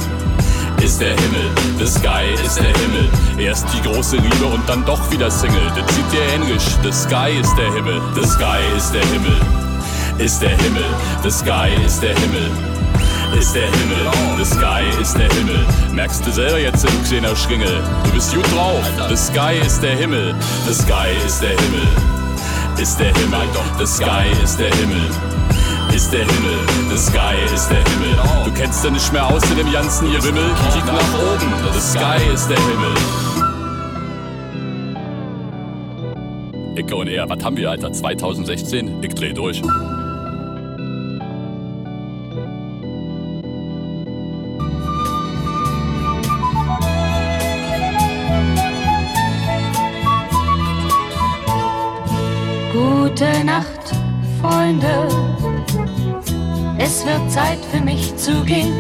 Ist 0.83 1.01
der 1.01 1.11
Himmel, 1.11 1.51
the 1.79 1.87
sky 1.87 2.25
ist 2.45 2.59
der 2.59 2.67
Himmel. 2.67 3.09
Erst 3.39 3.67
die 3.73 3.81
große 3.81 4.17
Liebe 4.17 4.45
und 4.47 4.69
dann 4.69 4.85
doch 4.85 5.11
wieder 5.11 5.31
Single. 5.31 5.73
Das 5.75 5.95
sieht 5.95 6.13
dir 6.13 6.23
ähnlich. 6.35 6.63
The 6.83 6.93
sky 6.93 7.39
ist 7.41 7.57
der 7.57 7.73
Himmel, 7.73 8.03
the 8.15 8.29
sky 8.29 8.61
ist 8.77 8.93
der 8.93 9.05
Himmel. 9.07 9.41
Ist 10.19 10.43
der 10.43 10.51
Himmel, 10.51 10.85
the 11.23 11.31
sky 11.31 11.71
ist 11.85 12.03
der 12.03 12.15
Himmel 12.15 12.51
ist 13.39 13.53
der 13.53 13.63
Himmel, 13.63 14.13
the 14.39 14.45
sky 14.45 14.85
ist 15.01 15.19
der 15.19 15.29
Himmel. 15.33 15.67
Merkst 15.93 16.25
du 16.25 16.31
selber 16.31 16.59
jetzt 16.59 16.85
im 16.85 17.05
kleiner 17.05 17.35
Schringel, 17.35 17.83
du 18.05 18.11
bist 18.13 18.33
gut 18.33 18.47
drauf. 18.55 18.85
The 19.09 19.17
sky 19.17 19.59
ist 19.67 19.83
der 19.83 19.97
Himmel, 19.97 20.35
the 20.69 20.75
sky 20.75 21.11
ist 21.27 21.43
der 21.43 21.51
Himmel, 21.51 21.89
ist 22.81 23.01
der 23.01 23.13
Himmel, 23.13 23.49
the 23.79 23.87
sky 23.87 24.31
ist 24.43 24.61
der 24.61 24.73
Himmel. 24.77 25.34
Ist 25.95 26.13
der 26.13 26.27
Himmel, 26.27 26.59
the 26.91 26.99
sky 26.99 27.37
ist 27.55 27.69
der 27.69 27.85
Himmel. 27.85 28.17
Du 28.45 28.53
kennst 28.53 28.85
ja 28.85 28.91
nicht 28.91 29.13
mehr 29.13 29.25
aus 29.27 29.49
in 29.49 29.59
dem 29.59 29.71
ganzen 29.71 30.11
Gewimmel. 30.11 30.51
Kick 30.73 30.85
nach 30.87 31.15
oben, 31.15 31.53
the 31.73 31.81
sky 31.81 32.33
ist 32.35 32.49
der 32.49 32.59
Himmel. 32.59 32.95
Icke 36.75 36.97
und 36.97 37.07
er, 37.07 37.29
was 37.29 37.45
haben 37.45 37.57
wir, 37.57 37.71
Alter? 37.71 37.93
2016? 37.93 39.05
Ich 39.05 39.15
dreh 39.15 39.33
durch. 39.33 39.63
Gute 52.73 53.45
Nacht, 53.45 53.95
Freunde. 54.41 55.14
Wird 57.05 57.31
Zeit 57.31 57.59
für 57.71 57.81
mich 57.83 58.17
zu 58.17 58.43
gehen. 58.45 58.73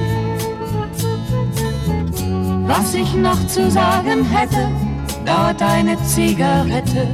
Was 2.67 2.94
ich 2.94 3.15
noch 3.15 3.47
zu 3.47 3.70
sagen 3.70 4.25
hätte, 4.25 4.69
dauert 5.27 5.61
eine 5.61 6.03
Zigarette 6.05 7.07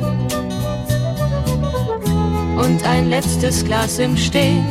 und 2.57 2.87
ein 2.87 3.11
letztes 3.11 3.65
Glas 3.65 3.99
im 3.99 4.17
Stehen. 4.17 4.65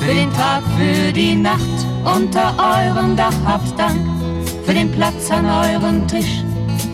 Für 0.00 0.14
den 0.14 0.32
Tag, 0.34 0.62
für 0.76 1.12
die 1.12 1.36
Nacht 1.36 1.60
unter 2.04 2.54
eurem 2.58 3.16
Dach 3.16 3.34
habt 3.46 3.78
Dank. 3.78 4.00
Für 4.64 4.74
den 4.74 4.90
Platz 4.90 5.30
an 5.30 5.46
eurem 5.46 6.08
Tisch, 6.08 6.42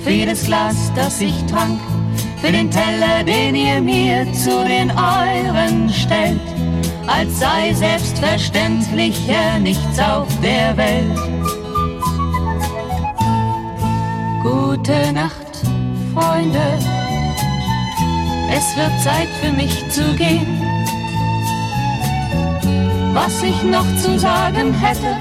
für 0.04 0.10
jedes 0.10 0.44
Glas, 0.44 0.92
das 0.94 1.20
ich 1.20 1.34
trank 1.46 1.80
für 2.40 2.52
den 2.52 2.70
Teller, 2.70 3.22
den 3.22 3.54
ihr 3.54 3.80
mir 3.80 4.26
zu 4.32 4.64
den 4.64 4.90
euren 4.90 5.90
stellt, 5.90 6.40
als 7.06 7.38
sei 7.38 7.72
selbstverständlicher 7.74 9.58
nichts 9.60 9.98
auf 9.98 10.28
der 10.42 10.76
Welt. 10.76 11.18
Gute 14.42 15.12
Nacht, 15.12 15.60
Freunde, 16.14 16.78
Es 18.52 18.76
wird 18.76 19.00
Zeit 19.02 19.28
für 19.40 19.52
mich 19.52 19.88
zu 19.90 20.02
gehen. 20.16 20.60
Was 23.12 23.42
ich 23.42 23.62
noch 23.62 23.86
zu 23.96 24.18
sagen 24.18 24.72
hätte, 24.72 25.16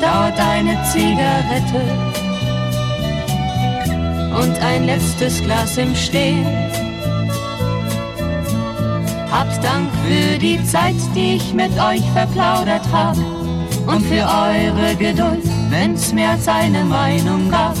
dauert 0.00 0.38
eine 0.38 0.82
Zigarette 0.84 2.09
und 4.38 4.58
ein 4.60 4.86
letztes 4.86 5.42
Glas 5.42 5.76
im 5.78 5.94
Stehen. 5.94 6.46
Habt 9.30 9.62
Dank 9.62 9.88
für 10.04 10.38
die 10.38 10.62
Zeit, 10.64 10.96
die 11.14 11.36
ich 11.36 11.54
mit 11.54 11.72
euch 11.72 12.02
verplaudert 12.12 12.82
hab 12.92 13.16
und 13.86 14.02
für 14.06 14.26
eure 14.26 14.94
Geduld, 14.96 15.44
wenn's 15.68 16.12
mehr 16.12 16.30
als 16.30 16.48
eine 16.48 16.84
Meinung 16.84 17.50
gab. 17.50 17.76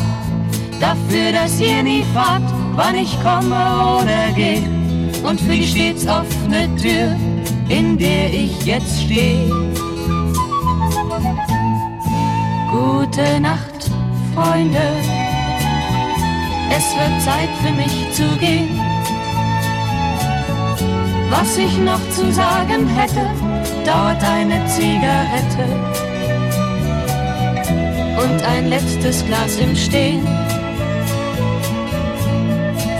Dafür, 0.80 1.32
dass 1.32 1.60
ihr 1.60 1.82
nie 1.82 2.04
fragt, 2.14 2.50
wann 2.74 2.94
ich 2.94 3.20
komme 3.22 4.00
oder 4.00 4.32
geh 4.34 4.62
und 5.22 5.40
für 5.40 5.52
die 5.52 5.66
stets 5.66 6.06
offene 6.06 6.74
Tür, 6.76 7.16
in 7.68 7.98
der 7.98 8.32
ich 8.32 8.64
jetzt 8.64 9.02
stehe. 9.02 9.48
Gute 12.70 13.40
Nacht, 13.40 13.90
Freunde. 14.34 15.09
Es 16.70 16.94
wird 16.96 17.22
Zeit 17.22 17.50
für 17.62 17.72
mich 17.72 18.12
zu 18.12 18.24
gehen. 18.38 18.80
Was 21.30 21.56
ich 21.56 21.76
noch 21.78 22.00
zu 22.10 22.32
sagen 22.32 22.88
hätte, 22.88 23.26
dauert 23.84 24.22
eine 24.24 24.64
Zigarette 24.66 25.66
und 28.22 28.42
ein 28.42 28.68
letztes 28.68 29.24
Glas 29.26 29.56
im 29.56 29.74
Stehen. 29.76 30.26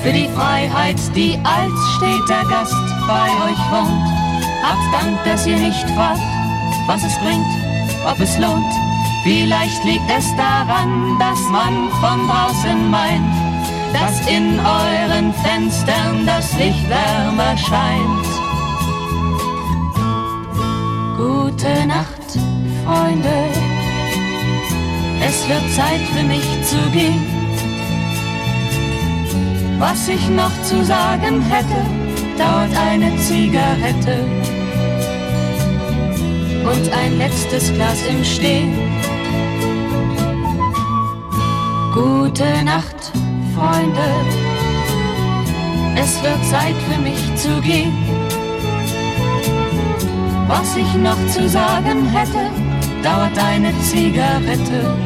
Für 0.03 0.13
die 0.13 0.29
Freiheit, 0.29 0.97
die 1.15 1.39
als 1.45 1.73
steter 1.97 2.49
Gast 2.49 2.75
bei 3.07 3.29
euch 3.47 3.63
wohnt, 3.71 4.07
habt 4.63 4.95
Dank, 4.95 5.25
dass 5.25 5.47
ihr 5.47 5.59
nicht 5.59 5.89
fragt, 5.91 6.21
was 6.87 7.03
es 7.05 7.17
bringt, 7.19 7.47
ob 8.11 8.19
es 8.21 8.39
lohnt. 8.39 8.73
Vielleicht 9.23 9.85
liegt 9.85 10.11
es 10.17 10.35
daran, 10.37 11.19
dass 11.19 11.39
man 11.51 11.91
von 12.01 12.27
draußen 12.27 12.91
meint, 12.91 13.50
dass 13.93 14.20
in 14.28 14.59
euren 14.59 15.33
Fenstern 15.35 16.27
das 16.27 16.57
Licht 16.59 16.89
wärmer 16.89 17.57
scheint. 17.57 18.27
Gute 21.17 21.86
Nacht, 21.86 22.39
Freunde. 22.85 23.36
Es 25.27 25.49
wird 25.49 25.70
Zeit 25.75 26.01
für 26.15 26.25
mich 26.25 26.44
zu 26.65 26.78
gehen. 26.91 27.41
Was 29.78 30.09
ich 30.09 30.28
noch 30.28 30.52
zu 30.65 30.85
sagen 30.85 31.41
hätte, 31.41 31.85
dauert 32.36 32.77
eine 32.77 33.17
Zigarette 33.17 34.19
und 36.65 36.93
ein 36.93 37.19
letztes 37.19 37.73
Glas 37.73 37.99
im 38.09 38.25
Stehen. 38.25 38.73
Gute 41.94 42.65
Nacht, 42.65 43.12
Freunde. 43.61 44.09
Es 45.95 46.23
wird 46.23 46.43
Zeit 46.47 46.75
für 46.89 46.99
mich 46.99 47.21
zu 47.37 47.61
gehen. 47.61 47.93
Was 50.49 50.75
ich 50.77 50.95
noch 50.95 51.19
zu 51.27 51.47
sagen 51.47 52.07
hätte, 52.07 52.49
dauert 53.03 53.39
eine 53.39 53.79
Zigarette 53.81 54.97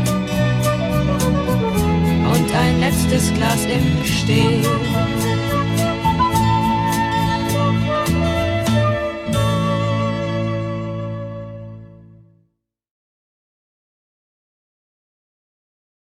und 2.33 2.55
ein 2.55 2.79
letztes 2.79 3.35
Glas 3.35 3.65
im 3.65 4.05
Stehen. 4.05 4.65